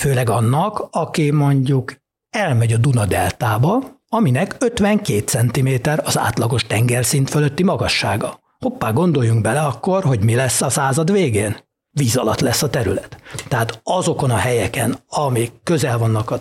főleg 0.00 0.30
annak, 0.30 0.88
aki 0.90 1.30
mondjuk 1.30 1.94
elmegy 2.30 2.72
a 2.72 2.76
Duna 2.76 3.06
deltába, 3.06 3.93
aminek 4.14 4.56
52 4.58 5.18
cm 5.18 5.90
az 6.04 6.18
átlagos 6.18 6.66
tengerszint 6.66 7.30
fölötti 7.30 7.62
magassága. 7.62 8.40
Hoppá, 8.58 8.90
gondoljunk 8.90 9.40
bele 9.40 9.60
akkor, 9.60 10.04
hogy 10.04 10.24
mi 10.24 10.34
lesz 10.34 10.60
a 10.60 10.70
század 10.70 11.12
végén. 11.12 11.56
Víz 11.90 12.16
alatt 12.16 12.40
lesz 12.40 12.62
a 12.62 12.70
terület. 12.70 13.16
Tehát 13.48 13.80
azokon 13.82 14.30
a 14.30 14.36
helyeken, 14.36 14.96
amik 15.08 15.52
közel 15.62 15.98
vannak 15.98 16.30
a, 16.30 16.36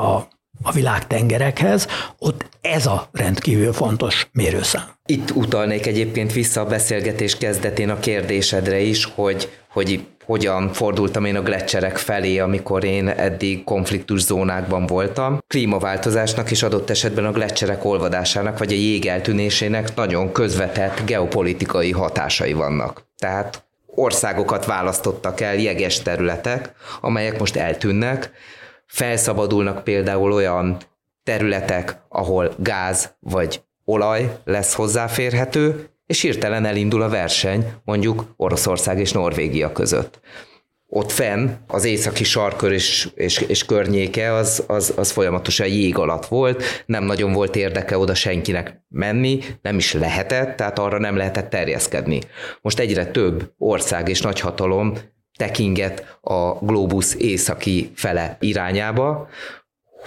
a 0.00 0.28
a 0.62 0.72
világtengerekhez, 0.72 1.86
ott 2.18 2.48
ez 2.60 2.86
a 2.86 3.08
rendkívül 3.12 3.72
fontos 3.72 4.28
mérőszám. 4.32 4.82
Itt 5.06 5.30
utalnék 5.30 5.86
egyébként 5.86 6.32
vissza 6.32 6.60
a 6.60 6.66
beszélgetés 6.66 7.36
kezdetén 7.36 7.90
a 7.90 7.98
kérdésedre 7.98 8.80
is, 8.80 9.04
hogy, 9.04 9.50
hogy 9.68 10.06
hogyan 10.28 10.72
fordultam 10.72 11.24
én 11.24 11.36
a 11.36 11.42
gletszerek 11.42 11.96
felé, 11.96 12.38
amikor 12.38 12.84
én 12.84 13.08
eddig 13.08 13.64
konfliktus 13.64 14.20
zónákban 14.20 14.86
voltam. 14.86 15.38
Klímaváltozásnak 15.46 16.50
és 16.50 16.62
adott 16.62 16.90
esetben 16.90 17.24
a 17.24 17.32
gletszerek 17.32 17.84
olvadásának 17.84 18.58
vagy 18.58 18.72
a 18.72 18.76
jég 18.76 19.06
eltűnésének 19.06 19.94
nagyon 19.94 20.32
közvetett 20.32 21.04
geopolitikai 21.06 21.90
hatásai 21.90 22.52
vannak. 22.52 23.02
Tehát 23.18 23.64
országokat 23.86 24.66
választottak 24.66 25.40
el 25.40 25.54
jeges 25.54 26.02
területek, 26.02 26.72
amelyek 27.00 27.38
most 27.38 27.56
eltűnnek, 27.56 28.30
felszabadulnak 28.86 29.84
például 29.84 30.32
olyan 30.32 30.76
területek, 31.22 31.96
ahol 32.08 32.54
gáz 32.56 33.14
vagy 33.20 33.62
olaj 33.84 34.38
lesz 34.44 34.74
hozzáférhető, 34.74 35.90
és 36.08 36.20
hirtelen 36.20 36.64
elindul 36.64 37.02
a 37.02 37.08
verseny 37.08 37.72
mondjuk 37.84 38.24
Oroszország 38.36 38.98
és 38.98 39.12
Norvégia 39.12 39.72
között. 39.72 40.20
Ott 40.86 41.10
fenn 41.10 41.48
az 41.66 41.84
északi 41.84 42.24
sarkör 42.24 42.72
és, 42.72 43.08
és, 43.14 43.38
és 43.38 43.64
környéke 43.64 44.32
az, 44.32 44.64
az, 44.66 44.92
az 44.96 45.10
folyamatosan 45.10 45.66
jég 45.66 45.98
alatt 45.98 46.26
volt, 46.26 46.62
nem 46.86 47.04
nagyon 47.04 47.32
volt 47.32 47.56
érdeke 47.56 47.98
oda 47.98 48.14
senkinek 48.14 48.82
menni, 48.88 49.38
nem 49.62 49.76
is 49.76 49.92
lehetett, 49.92 50.56
tehát 50.56 50.78
arra 50.78 50.98
nem 50.98 51.16
lehetett 51.16 51.50
terjeszkedni. 51.50 52.20
Most 52.62 52.78
egyre 52.78 53.06
több 53.06 53.52
ország 53.58 54.08
és 54.08 54.20
nagyhatalom 54.20 54.94
tekinget 55.38 56.18
a 56.20 56.52
globus 56.52 57.14
északi 57.14 57.90
fele 57.94 58.36
irányába, 58.40 59.28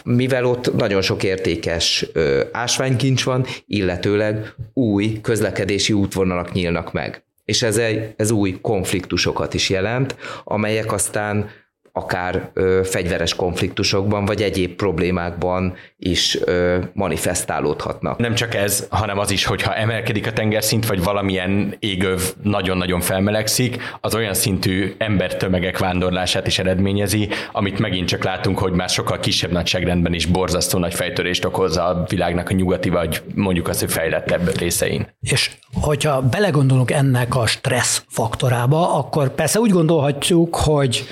mivel 0.04 0.46
ott 0.46 0.74
nagyon 0.74 1.02
sok 1.02 1.24
értékes 1.24 2.06
ö, 2.14 2.44
ásványkincs 2.52 3.24
van, 3.24 3.46
illetőleg 3.68 4.54
új 4.74 5.20
közlekedési 5.22 5.94
útvonalak 5.94 6.52
nyílnak 6.52 6.92
meg. 6.92 7.24
És 7.46 7.62
ez, 7.62 7.78
egy, 7.78 8.14
ez 8.16 8.32
új 8.32 8.60
konfliktusokat 8.62 9.54
is 9.54 9.70
jelent, 9.70 10.16
amelyek 10.44 10.92
aztán 10.92 11.50
akár 11.94 12.50
ö, 12.54 12.82
fegyveres 12.84 13.36
konfliktusokban, 13.36 14.26
vagy 14.26 14.42
egyéb 14.42 14.76
problémákban 14.76 15.74
is 15.98 16.38
ö, 16.46 16.78
manifestálódhatnak. 16.94 18.18
Nem 18.18 18.34
csak 18.34 18.56
ez, 18.56 18.88
hanem 18.90 19.20
az 19.20 19.32
is, 19.32 19.46
hogyha 19.46 19.76
emelkedik 19.76 20.28
a 20.28 20.34
tengerszint, 20.34 20.88
vagy 20.88 21.04
valamilyen 21.04 21.76
égöv 21.80 22.22
nagyon-nagyon 22.44 23.00
felmelegszik, 23.00 23.78
az 24.02 24.16
olyan 24.16 24.34
szintű 24.34 24.96
embertömegek 24.98 25.78
vándorlását 25.78 26.48
is 26.48 26.60
eredményezi, 26.60 27.30
amit 27.52 27.80
megint 27.80 28.08
csak 28.08 28.24
látunk, 28.24 28.60
hogy 28.60 28.72
már 28.72 28.90
sokkal 28.90 29.20
kisebb 29.20 29.52
nagyságrendben 29.52 30.14
is 30.14 30.26
borzasztó 30.26 30.80
nagy 30.80 30.94
fejtörést 30.94 31.46
okozza 31.46 31.86
a 31.86 32.06
világnak 32.10 32.50
a 32.50 32.54
nyugati, 32.54 32.90
vagy 32.90 33.22
mondjuk 33.36 33.68
az, 33.68 33.80
hogy 33.80 33.92
fejlettebb 33.92 34.58
részein. 34.58 35.08
És 35.22 35.52
hogyha 35.74 36.22
belegondolunk 36.22 36.92
ennek 36.92 37.36
a 37.36 37.46
stressz 37.46 38.04
faktorába, 38.08 38.98
akkor 38.98 39.36
persze 39.36 39.60
úgy 39.60 39.72
gondolhatjuk, 39.72 40.56
hogy 40.56 41.06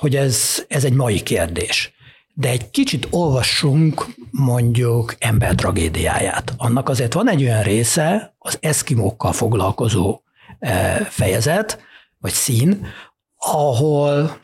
hogy 0.00 0.16
ez, 0.16 0.64
ez 0.68 0.84
egy 0.84 0.92
mai 0.92 1.22
kérdés. 1.22 1.92
De 2.34 2.48
egy 2.48 2.70
kicsit 2.70 3.06
olvassunk 3.10 4.06
mondjuk 4.30 5.14
ember 5.18 5.54
tragédiáját. 5.54 6.54
Annak 6.56 6.88
azért 6.88 7.12
van 7.12 7.30
egy 7.30 7.42
olyan 7.42 7.62
része, 7.62 8.34
az 8.38 8.58
eszkimókkal 8.60 9.32
foglalkozó 9.32 10.20
e, 10.58 10.94
fejezet, 11.04 11.78
vagy 12.18 12.32
szín, 12.32 12.86
ahol 13.36 14.38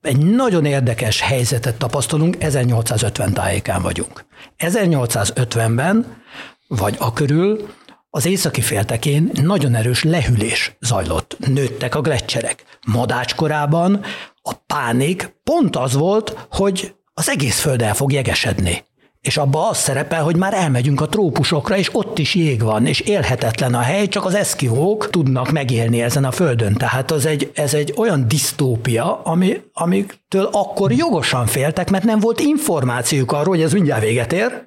egy 0.00 0.18
nagyon 0.18 0.64
érdekes 0.64 1.20
helyzetet 1.20 1.78
tapasztalunk, 1.78 2.42
1850 2.42 3.32
tájékán 3.32 3.82
vagyunk. 3.82 4.24
1850-ben, 4.58 6.22
vagy 6.68 6.96
a 6.98 7.12
körül 7.12 7.68
az 8.10 8.26
északi 8.26 8.60
féltekén 8.60 9.30
nagyon 9.42 9.74
erős 9.74 10.02
lehűlés 10.02 10.76
zajlott, 10.80 11.36
nőttek 11.38 11.94
a 11.94 12.00
gletszerek. 12.00 12.64
Madácskorában 12.86 14.04
a 14.46 14.52
pánik 14.66 15.34
pont 15.44 15.76
az 15.76 15.94
volt, 15.94 16.46
hogy 16.50 16.94
az 17.14 17.28
egész 17.28 17.60
föld 17.60 17.82
el 17.82 17.94
fog 17.94 18.12
jegesedni. 18.12 18.84
És 19.20 19.36
abba 19.36 19.68
az 19.68 19.76
szerepel, 19.76 20.22
hogy 20.22 20.36
már 20.36 20.54
elmegyünk 20.54 21.00
a 21.00 21.06
trópusokra, 21.06 21.76
és 21.76 21.94
ott 21.94 22.18
is 22.18 22.34
jég 22.34 22.62
van, 22.62 22.86
és 22.86 23.00
élhetetlen 23.00 23.74
a 23.74 23.80
hely, 23.80 24.08
csak 24.08 24.24
az 24.24 24.34
eszkivók 24.34 25.10
tudnak 25.10 25.50
megélni 25.50 26.02
ezen 26.02 26.24
a 26.24 26.30
földön. 26.30 26.74
Tehát 26.74 27.10
az 27.10 27.26
egy, 27.26 27.50
ez 27.54 27.74
egy 27.74 27.94
olyan 27.96 28.28
disztópia, 28.28 29.22
ami, 29.22 29.60
amitől 29.72 30.48
akkor 30.52 30.92
jogosan 30.92 31.46
féltek, 31.46 31.90
mert 31.90 32.04
nem 32.04 32.20
volt 32.20 32.40
információjuk 32.40 33.32
arról, 33.32 33.54
hogy 33.54 33.62
ez 33.62 33.72
mindjárt 33.72 34.02
véget 34.02 34.32
ér, 34.32 34.66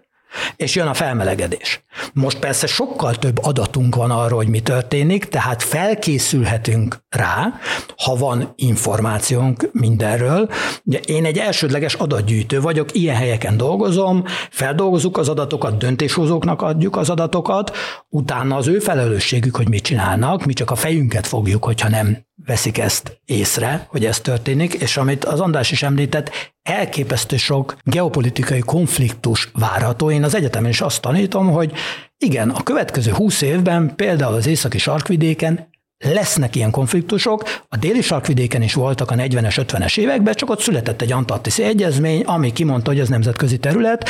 és 0.56 0.76
jön 0.76 0.88
a 0.88 0.94
felmelegedés. 0.94 1.84
Most 2.14 2.40
persze 2.40 2.68
sokkal 2.68 3.16
több 3.16 3.40
adatunk 3.44 3.96
van 3.96 4.12
arról, 4.12 4.38
hogy 4.38 4.48
mi 4.48 4.60
történik, 4.60 5.26
tehát 5.26 5.64
felkészülhetünk 5.64 7.04
rá, 7.10 7.54
ha 7.98 8.16
van 8.16 8.54
információnk 8.56 9.70
mindenről. 9.72 10.50
Ugye 10.84 11.00
én 11.00 11.26
egy 11.26 11.38
elsődleges 11.38 11.94
adatgyűjtő 11.94 12.62
vagyok, 12.62 12.96
ilyen 12.96 13.16
helyeken 13.16 13.58
dolgozom, 13.58 14.24
feldolgozunk 14.50 15.18
az 15.18 15.30
adatokat, 15.30 15.78
döntéshozóknak 15.78 16.62
adjuk 16.62 16.96
az 16.96 17.10
adatokat, 17.10 17.76
utána 18.10 18.56
az 18.56 18.68
ő 18.68 18.80
felelősségük, 18.80 19.56
hogy 19.56 19.70
mit 19.70 19.84
csinálnak, 19.84 20.46
mi 20.46 20.54
csak 20.54 20.72
a 20.72 20.76
fejünket 20.76 21.28
fogjuk, 21.28 21.64
hogyha 21.64 21.90
nem 21.90 22.28
veszik 22.46 22.78
ezt 22.78 23.22
észre, 23.26 23.86
hogy 23.90 24.06
ez 24.06 24.20
történik, 24.20 24.74
és 24.74 24.98
amit 24.98 25.26
az 25.26 25.40
András 25.40 25.72
is 25.72 25.84
említett, 25.84 26.32
elképesztő 26.62 27.38
sok 27.38 27.76
geopolitikai 27.84 28.60
konfliktus 28.60 29.50
várható. 29.54 30.12
Én 30.12 30.24
az 30.24 30.36
egyetemen 30.36 30.70
is 30.70 30.82
azt 30.82 31.02
tanítom, 31.02 31.52
hogy 31.52 31.72
igen, 32.18 32.50
a 32.50 32.64
következő 32.64 33.12
húsz 33.12 33.42
évben 33.42 33.96
például 33.96 34.34
az 34.34 34.48
északi 34.48 34.78
sarkvidéken 34.78 35.70
lesznek 36.06 36.56
ilyen 36.56 36.72
konfliktusok, 36.72 37.44
a 37.68 37.78
déli 37.78 38.02
sarkvidéken 38.02 38.62
is 38.62 38.74
voltak 38.74 39.12
a 39.12 39.16
40-es, 39.16 39.66
50-es 39.68 39.98
években, 39.98 40.34
csak 40.34 40.50
ott 40.50 40.62
született 40.62 41.02
egy 41.02 41.12
antarktiszi 41.12 41.64
egyezmény, 41.64 42.22
ami 42.24 42.54
kimondta, 42.54 42.92
hogy 42.92 43.00
ez 43.00 43.10
nemzetközi 43.10 43.58
terület, 43.58 44.10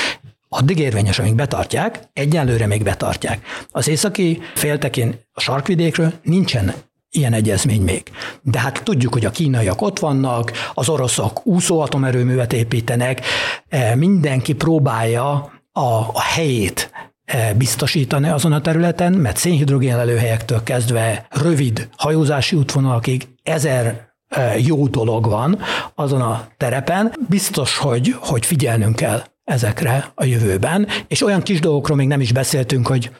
addig 0.49 0.79
érvényes, 0.79 1.19
amíg 1.19 1.35
betartják, 1.35 1.99
egyenlőre 2.13 2.67
még 2.67 2.83
betartják. 2.83 3.45
Az 3.69 3.87
északi 3.87 4.41
féltekén 4.55 5.19
a 5.31 5.39
sarkvidékről 5.39 6.13
nincsen 6.23 6.73
ilyen 7.11 7.33
egyezmény 7.33 7.81
még. 7.81 8.03
De 8.41 8.59
hát 8.59 8.83
tudjuk, 8.83 9.13
hogy 9.13 9.25
a 9.25 9.31
kínaiak 9.31 9.81
ott 9.81 9.99
vannak, 9.99 10.51
az 10.73 10.89
oroszok 10.89 11.45
úszóatomerőművet 11.45 12.53
építenek, 12.53 13.25
eh, 13.69 13.95
mindenki 13.95 14.53
próbálja 14.53 15.31
a, 15.71 15.81
a 16.13 16.21
helyét 16.21 16.91
eh, 17.25 17.53
biztosítani 17.57 18.29
azon 18.29 18.51
a 18.51 18.61
területen, 18.61 19.13
mert 19.13 19.37
szénhidrogén 19.37 19.95
lelőhelyektől 19.95 20.63
kezdve 20.63 21.27
rövid 21.29 21.89
hajózási 21.97 22.55
útvonalakig 22.55 23.27
ezer 23.43 24.07
eh, 24.27 24.65
jó 24.65 24.87
dolog 24.87 25.25
van 25.25 25.59
azon 25.95 26.21
a 26.21 26.47
terepen. 26.57 27.13
Biztos, 27.29 27.77
hogy, 27.77 28.15
hogy 28.19 28.45
figyelnünk 28.45 28.95
kell 28.95 29.23
ezekre 29.43 30.11
a 30.15 30.25
jövőben, 30.25 30.87
és 31.07 31.23
olyan 31.23 31.41
kis 31.41 31.59
dolgokról 31.59 31.97
még 31.97 32.07
nem 32.07 32.21
is 32.21 32.31
beszéltünk, 32.31 32.87
hogy 32.87 33.11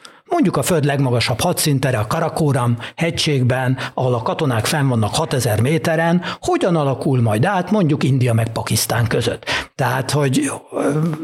mondjuk 0.42 0.64
a 0.64 0.68
föld 0.68 0.84
legmagasabb 0.84 1.40
hadszintere 1.40 1.98
a 1.98 2.06
Karakóram 2.06 2.78
hegységben, 2.96 3.78
ahol 3.94 4.14
a 4.14 4.22
katonák 4.22 4.66
fenn 4.66 4.88
vannak 4.88 5.14
6000 5.14 5.60
méteren, 5.60 6.22
hogyan 6.40 6.76
alakul 6.76 7.20
majd 7.20 7.44
át 7.44 7.70
mondjuk 7.70 8.02
India 8.02 8.34
meg 8.34 8.52
Pakisztán 8.52 9.06
között. 9.06 9.44
Tehát, 9.74 10.10
hogy 10.10 10.50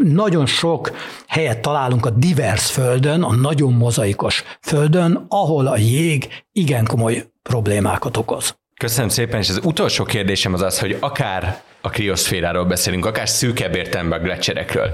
nagyon 0.02 0.46
sok 0.46 0.90
helyet 1.26 1.61
találunk 1.61 2.07
a 2.07 2.11
divers 2.11 2.70
földön, 2.70 3.22
a 3.22 3.35
nagyon 3.35 3.72
mozaikos 3.72 4.44
földön, 4.61 5.26
ahol 5.29 5.66
a 5.66 5.76
jég 5.76 6.29
igen 6.52 6.85
komoly 6.85 7.24
problémákat 7.42 8.16
okoz. 8.16 8.57
Köszönöm 8.76 9.09
szépen, 9.09 9.40
és 9.40 9.48
az 9.48 9.61
utolsó 9.62 10.05
kérdésem 10.05 10.52
az 10.52 10.62
az, 10.62 10.79
hogy 10.79 10.96
akár 11.00 11.62
a 11.81 11.88
krioszféráról 11.88 12.64
beszélünk, 12.64 13.07
akár 13.07 13.29
szűkebb 13.29 13.74
értelemben 13.74 14.20
a 14.20 14.22
gletszerekről. 14.22 14.90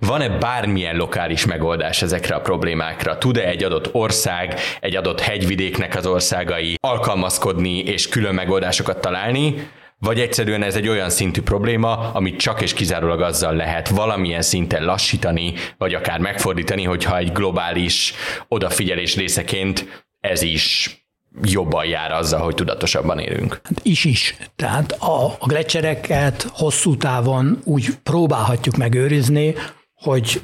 Van-e 0.00 0.28
bármilyen 0.28 0.96
lokális 0.96 1.46
megoldás 1.46 2.02
ezekre 2.02 2.34
a 2.34 2.40
problémákra? 2.40 3.18
Tud-e 3.18 3.48
egy 3.48 3.64
adott 3.64 3.94
ország, 3.94 4.54
egy 4.80 4.96
adott 4.96 5.20
hegyvidéknek 5.20 5.96
az 5.96 6.06
országai 6.06 6.76
alkalmazkodni 6.80 7.78
és 7.78 8.08
külön 8.08 8.34
megoldásokat 8.34 9.00
találni? 9.00 9.68
Vagy 9.98 10.20
egyszerűen 10.20 10.62
ez 10.62 10.76
egy 10.76 10.88
olyan 10.88 11.10
szintű 11.10 11.40
probléma, 11.40 12.12
amit 12.12 12.40
csak 12.40 12.62
és 12.62 12.72
kizárólag 12.72 13.20
azzal 13.20 13.54
lehet 13.54 13.88
valamilyen 13.88 14.42
szinten 14.42 14.84
lassítani, 14.84 15.52
vagy 15.78 15.94
akár 15.94 16.18
megfordítani, 16.18 16.84
hogyha 16.84 17.18
egy 17.18 17.32
globális 17.32 18.14
odafigyelés 18.48 19.16
részeként 19.16 20.04
ez 20.20 20.42
is 20.42 20.94
jobban 21.42 21.84
jár 21.84 22.12
azzal, 22.12 22.40
hogy 22.40 22.54
tudatosabban 22.54 23.18
élünk. 23.18 23.60
Hát 23.64 23.80
is 23.82 24.04
is. 24.04 24.36
Tehát 24.56 24.92
a, 24.92 25.24
a 25.24 25.46
gletszereket 25.46 26.46
hosszú 26.52 26.96
távon 26.96 27.60
úgy 27.64 27.86
próbálhatjuk 28.02 28.76
megőrizni, 28.76 29.54
hogy 30.00 30.40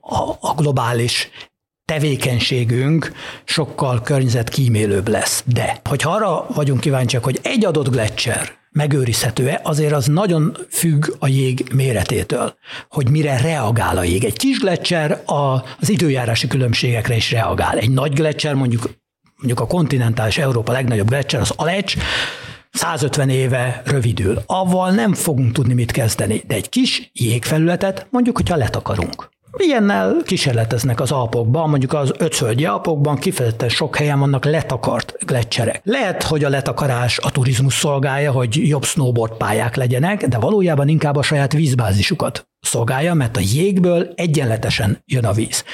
a, 0.00 0.30
a 0.40 0.54
globális 0.56 1.30
tevékenységünk 1.84 3.12
sokkal 3.44 4.00
környezetkímélőbb 4.02 5.08
lesz. 5.08 5.42
De, 5.46 5.80
hogyha 5.84 6.10
arra 6.10 6.46
vagyunk 6.54 6.80
kíváncsiak, 6.80 7.24
hogy 7.24 7.38
egy 7.42 7.64
adott 7.64 7.90
gletszer 7.90 8.52
megőrizhető-e, 8.70 9.60
azért 9.62 9.92
az 9.92 10.06
nagyon 10.06 10.56
függ 10.70 11.06
a 11.18 11.28
jég 11.28 11.66
méretétől, 11.74 12.54
hogy 12.88 13.10
mire 13.10 13.40
reagál 13.40 13.96
a 13.96 14.02
jég. 14.02 14.24
Egy 14.24 14.36
kis 14.36 14.58
gletszer 14.58 15.22
az 15.24 15.88
időjárási 15.88 16.46
különbségekre 16.46 17.16
is 17.16 17.30
reagál. 17.30 17.78
Egy 17.78 17.90
nagy 17.90 18.12
gletszer, 18.12 18.54
mondjuk, 18.54 18.90
mondjuk 19.36 19.60
a 19.60 19.66
kontinentális 19.66 20.38
Európa 20.38 20.72
legnagyobb 20.72 21.08
gletszer, 21.08 21.40
az 21.40 21.52
Alecs, 21.56 21.96
150 22.76 23.28
éve 23.28 23.82
rövidül. 23.84 24.42
Avval 24.46 24.90
nem 24.90 25.14
fogunk 25.14 25.52
tudni 25.52 25.74
mit 25.74 25.90
kezdeni, 25.90 26.42
de 26.46 26.54
egy 26.54 26.68
kis 26.68 27.10
jégfelületet 27.12 28.06
mondjuk, 28.10 28.36
hogyha 28.36 28.56
letakarunk. 28.56 29.28
Ilyennel 29.58 30.16
kísérleteznek 30.24 31.00
az 31.00 31.10
Alpokban, 31.12 31.68
mondjuk 31.68 31.92
az 31.92 32.12
ötszölgyi 32.18 32.64
Alpokban 32.64 33.16
kifejezetten 33.16 33.68
sok 33.68 33.96
helyen 33.96 34.18
vannak 34.18 34.44
letakart 34.44 35.14
gletszerek. 35.24 35.80
Lehet, 35.84 36.22
hogy 36.22 36.44
a 36.44 36.48
letakarás 36.48 37.18
a 37.18 37.30
turizmus 37.30 37.74
szolgálja, 37.74 38.32
hogy 38.32 38.68
jobb 38.68 38.84
snowboard 38.84 39.36
pályák 39.36 39.76
legyenek, 39.76 40.26
de 40.26 40.38
valójában 40.38 40.88
inkább 40.88 41.16
a 41.16 41.22
saját 41.22 41.52
vízbázisukat 41.52 42.48
szolgálja, 42.60 43.14
mert 43.14 43.36
a 43.36 43.40
jégből 43.54 44.12
egyenletesen 44.14 45.02
jön 45.04 45.24
a 45.24 45.32
víz. 45.32 45.64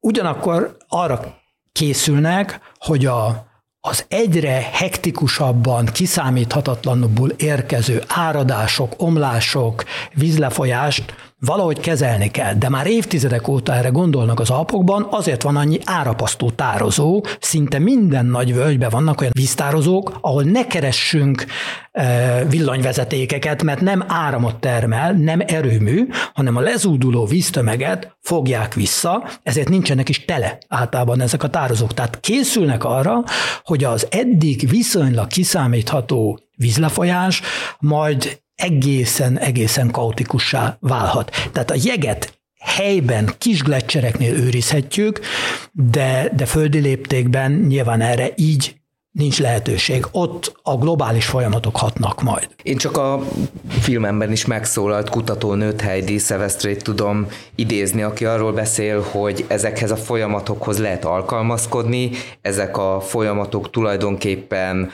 Ugyanakkor 0.00 0.76
arra 0.88 1.38
készülnek, 1.72 2.60
hogy 2.78 3.06
a 3.06 3.49
az 3.82 4.04
egyre 4.08 4.68
hektikusabban, 4.72 5.86
kiszámíthatatlanul 5.86 7.30
érkező 7.36 8.02
áradások, 8.08 8.92
omlások, 8.96 9.84
vízlefolyást 10.14 11.29
valahogy 11.40 11.80
kezelni 11.80 12.30
kell, 12.30 12.54
de 12.54 12.68
már 12.68 12.86
évtizedek 12.86 13.48
óta 13.48 13.74
erre 13.74 13.88
gondolnak 13.88 14.40
az 14.40 14.50
Alpokban, 14.50 15.06
azért 15.10 15.42
van 15.42 15.56
annyi 15.56 15.78
árapasztó 15.84 16.50
tározó, 16.50 17.24
szinte 17.40 17.78
minden 17.78 18.26
nagy 18.26 18.54
völgyben 18.54 18.90
vannak 18.90 19.20
olyan 19.20 19.32
víztározók, 19.34 20.18
ahol 20.20 20.42
ne 20.42 20.66
keressünk 20.66 21.44
e, 21.92 22.44
villanyvezetékeket, 22.44 23.62
mert 23.62 23.80
nem 23.80 24.04
áramot 24.08 24.56
termel, 24.56 25.12
nem 25.12 25.40
erőmű, 25.46 26.08
hanem 26.34 26.56
a 26.56 26.60
lezúduló 26.60 27.24
víztömeget 27.24 28.16
fogják 28.20 28.74
vissza, 28.74 29.28
ezért 29.42 29.68
nincsenek 29.68 30.08
is 30.08 30.24
tele 30.24 30.58
általában 30.68 31.20
ezek 31.20 31.42
a 31.42 31.50
tározók. 31.50 31.94
Tehát 31.94 32.20
készülnek 32.20 32.84
arra, 32.84 33.24
hogy 33.62 33.84
az 33.84 34.06
eddig 34.10 34.68
viszonylag 34.68 35.26
kiszámítható 35.26 36.38
vízlefolyás 36.56 37.42
majd 37.78 38.40
egészen, 38.60 39.38
egészen 39.38 39.90
kaotikussá 39.90 40.76
válhat. 40.80 41.48
Tehát 41.52 41.70
a 41.70 41.76
jeget 41.82 42.40
helyben, 42.60 43.30
kis 43.38 43.62
gletszereknél 43.62 44.34
őrizhetjük, 44.34 45.20
de, 45.72 46.32
de 46.36 46.46
földi 46.46 46.78
léptékben 46.78 47.52
nyilván 47.52 48.00
erre 48.00 48.30
így 48.36 48.74
nincs 49.10 49.38
lehetőség. 49.38 50.06
Ott 50.12 50.52
a 50.62 50.76
globális 50.76 51.26
folyamatok 51.26 51.76
hatnak 51.76 52.22
majd. 52.22 52.48
Én 52.62 52.76
csak 52.76 52.96
a 52.96 53.22
filmemben 53.68 54.32
is 54.32 54.46
megszólalt 54.46 55.08
kutatónőt 55.08 55.80
Heidi 55.80 56.18
Sevestrét 56.18 56.82
tudom 56.82 57.26
idézni, 57.54 58.02
aki 58.02 58.24
arról 58.24 58.52
beszél, 58.52 59.00
hogy 59.10 59.44
ezekhez 59.48 59.90
a 59.90 59.96
folyamatokhoz 59.96 60.78
lehet 60.78 61.04
alkalmazkodni, 61.04 62.10
ezek 62.40 62.76
a 62.76 63.00
folyamatok 63.00 63.70
tulajdonképpen 63.70 64.90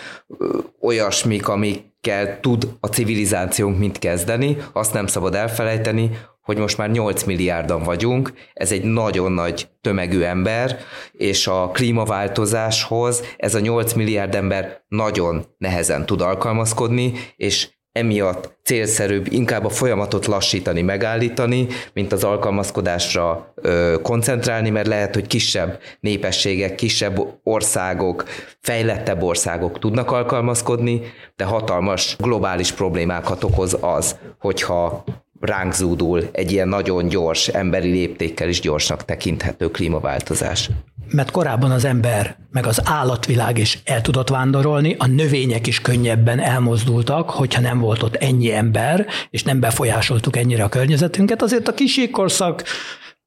olyasmik, 0.80 1.48
amik 1.48 1.94
kell 2.06 2.40
tud 2.40 2.68
a 2.80 2.86
civilizációnk 2.86 3.78
mit 3.78 3.98
kezdeni, 3.98 4.56
azt 4.72 4.92
nem 4.92 5.06
szabad 5.06 5.34
elfelejteni, 5.34 6.10
hogy 6.42 6.58
most 6.58 6.78
már 6.78 6.90
8 6.90 7.22
milliárdan 7.22 7.82
vagyunk, 7.82 8.32
ez 8.54 8.72
egy 8.72 8.84
nagyon 8.84 9.32
nagy 9.32 9.68
tömegű 9.80 10.20
ember, 10.20 10.78
és 11.12 11.46
a 11.46 11.70
klímaváltozáshoz 11.72 13.22
ez 13.36 13.54
a 13.54 13.60
8 13.60 13.92
milliárd 13.92 14.34
ember 14.34 14.84
nagyon 14.88 15.44
nehezen 15.58 16.06
tud 16.06 16.20
alkalmazkodni, 16.20 17.12
és 17.36 17.68
emiatt 17.96 18.56
célszerűbb 18.62 19.26
inkább 19.32 19.64
a 19.64 19.68
folyamatot 19.68 20.26
lassítani, 20.26 20.82
megállítani, 20.82 21.66
mint 21.92 22.12
az 22.12 22.24
alkalmazkodásra 22.24 23.52
ö, 23.54 23.94
koncentrálni, 24.02 24.70
mert 24.70 24.86
lehet, 24.86 25.14
hogy 25.14 25.26
kisebb 25.26 25.78
népességek, 26.00 26.74
kisebb 26.74 27.20
országok, 27.42 28.24
fejlettebb 28.60 29.22
országok 29.22 29.78
tudnak 29.78 30.10
alkalmazkodni, 30.10 31.00
de 31.36 31.44
hatalmas 31.44 32.16
globális 32.18 32.72
problémákat 32.72 33.44
okoz 33.44 33.76
az, 33.80 34.16
hogyha 34.38 35.04
ránk 35.40 35.72
zúdul 35.72 36.28
egy 36.32 36.52
ilyen 36.52 36.68
nagyon 36.68 37.08
gyors, 37.08 37.48
emberi 37.48 37.90
léptékkel 37.90 38.48
is 38.48 38.60
gyorsnak 38.60 39.04
tekinthető 39.04 39.70
klímaváltozás. 39.70 40.70
Mert 41.10 41.30
korábban 41.30 41.70
az 41.70 41.84
ember, 41.84 42.36
meg 42.50 42.66
az 42.66 42.80
állatvilág 42.84 43.58
is 43.58 43.78
el 43.84 44.00
tudott 44.00 44.28
vándorolni, 44.28 44.94
a 44.98 45.06
növények 45.06 45.66
is 45.66 45.80
könnyebben 45.80 46.38
elmozdultak, 46.38 47.30
hogyha 47.30 47.60
nem 47.60 47.78
volt 47.78 48.02
ott 48.02 48.14
ennyi 48.14 48.52
ember, 48.52 49.06
és 49.30 49.42
nem 49.42 49.60
befolyásoltuk 49.60 50.36
ennyire 50.36 50.64
a 50.64 50.68
környezetünket, 50.68 51.42
azért 51.42 51.68
a 51.68 51.74
kisíkorszak 51.74 52.64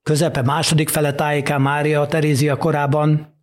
közepe 0.04 0.42
második 0.42 0.90
fele 0.90 1.14
tájékán 1.14 1.62
Mária 1.62 2.08
Terézia 2.08 2.56
korában 2.56 3.38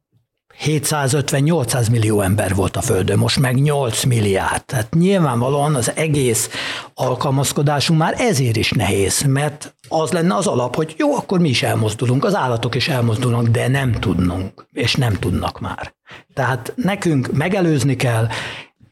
750-800 0.65 1.91
millió 1.91 2.21
ember 2.21 2.55
volt 2.55 2.77
a 2.77 2.81
Földön, 2.81 3.19
most 3.19 3.39
meg 3.39 3.55
8 3.55 4.05
milliárd. 4.05 4.65
Tehát 4.65 4.95
nyilvánvalóan 4.95 5.75
az 5.75 5.93
egész 5.95 6.51
alkalmazkodásunk 6.95 7.99
már 7.99 8.15
ezért 8.19 8.57
is 8.57 8.71
nehéz, 8.71 9.23
mert 9.23 9.75
az 9.89 10.11
lenne 10.11 10.35
az 10.35 10.47
alap, 10.47 10.77
hogy 10.77 10.95
jó, 10.99 11.17
akkor 11.17 11.41
mi 11.41 11.49
is 11.49 11.63
elmozdulunk, 11.63 12.25
az 12.25 12.35
állatok 12.35 12.75
is 12.75 12.89
elmozdulnak, 12.89 13.47
de 13.47 13.69
nem 13.69 13.93
tudnunk, 13.93 14.67
és 14.73 14.95
nem 14.95 15.13
tudnak 15.13 15.61
már. 15.61 15.95
Tehát 16.35 16.73
nekünk 16.77 17.33
megelőzni 17.33 17.97
kell, 17.97 18.29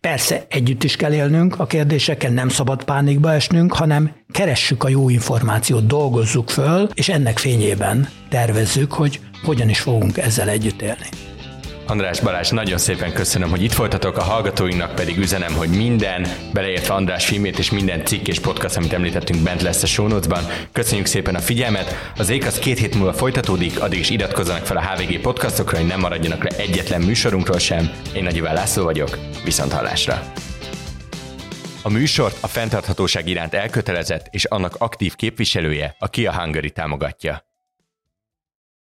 Persze 0.00 0.46
együtt 0.48 0.84
is 0.84 0.96
kell 0.96 1.12
élnünk 1.12 1.60
a 1.60 1.66
kérdésekkel, 1.66 2.30
nem 2.30 2.48
szabad 2.48 2.84
pánikba 2.84 3.32
esnünk, 3.32 3.72
hanem 3.72 4.10
keressük 4.32 4.84
a 4.84 4.88
jó 4.88 5.08
információt, 5.08 5.86
dolgozzuk 5.86 6.50
föl, 6.50 6.88
és 6.94 7.08
ennek 7.08 7.38
fényében 7.38 8.08
tervezzük, 8.28 8.92
hogy 8.92 9.20
hogyan 9.44 9.68
is 9.68 9.80
fogunk 9.80 10.16
ezzel 10.18 10.48
együtt 10.48 10.82
élni. 10.82 11.33
András 11.86 12.20
Balázs, 12.20 12.50
nagyon 12.50 12.78
szépen 12.78 13.12
köszönöm, 13.12 13.50
hogy 13.50 13.62
itt 13.62 13.72
voltatok, 13.72 14.16
a 14.16 14.22
hallgatóinknak 14.22 14.94
pedig 14.94 15.18
üzenem, 15.18 15.54
hogy 15.54 15.68
minden, 15.68 16.26
beleértve 16.52 16.94
András 16.94 17.26
filmét 17.26 17.58
és 17.58 17.70
minden 17.70 18.04
cikk 18.04 18.26
és 18.26 18.40
podcast, 18.40 18.76
amit 18.76 18.92
említettünk, 18.92 19.42
bent 19.42 19.62
lesz 19.62 19.82
a 19.82 19.86
show 19.86 20.06
notes-ban. 20.06 20.44
Köszönjük 20.72 21.06
szépen 21.06 21.34
a 21.34 21.38
figyelmet, 21.38 22.12
az 22.16 22.28
ég 22.28 22.44
az 22.46 22.58
két 22.58 22.78
hét 22.78 22.94
múlva 22.94 23.12
folytatódik, 23.12 23.80
addig 23.80 23.98
is 23.98 24.10
iratkozzanak 24.10 24.66
fel 24.66 24.76
a 24.76 24.80
HVG 24.80 25.20
podcastokra, 25.20 25.78
hogy 25.78 25.86
nem 25.86 26.00
maradjanak 26.00 26.42
le 26.42 26.56
egyetlen 26.56 27.00
műsorunkról 27.00 27.58
sem. 27.58 27.90
Én 28.14 28.22
Nagy 28.22 28.40
László 28.40 28.84
vagyok, 28.84 29.18
viszont 29.44 29.72
hallásra! 29.72 30.32
A 31.82 31.88
műsort 31.88 32.36
a 32.40 32.46
fenntarthatóság 32.46 33.28
iránt 33.28 33.54
elkötelezett 33.54 34.26
és 34.30 34.44
annak 34.44 34.74
aktív 34.78 35.14
képviselője 35.14 35.94
a 35.98 36.08
Kia 36.08 36.32
Hungary 36.32 36.70
támogatja. 36.70 37.53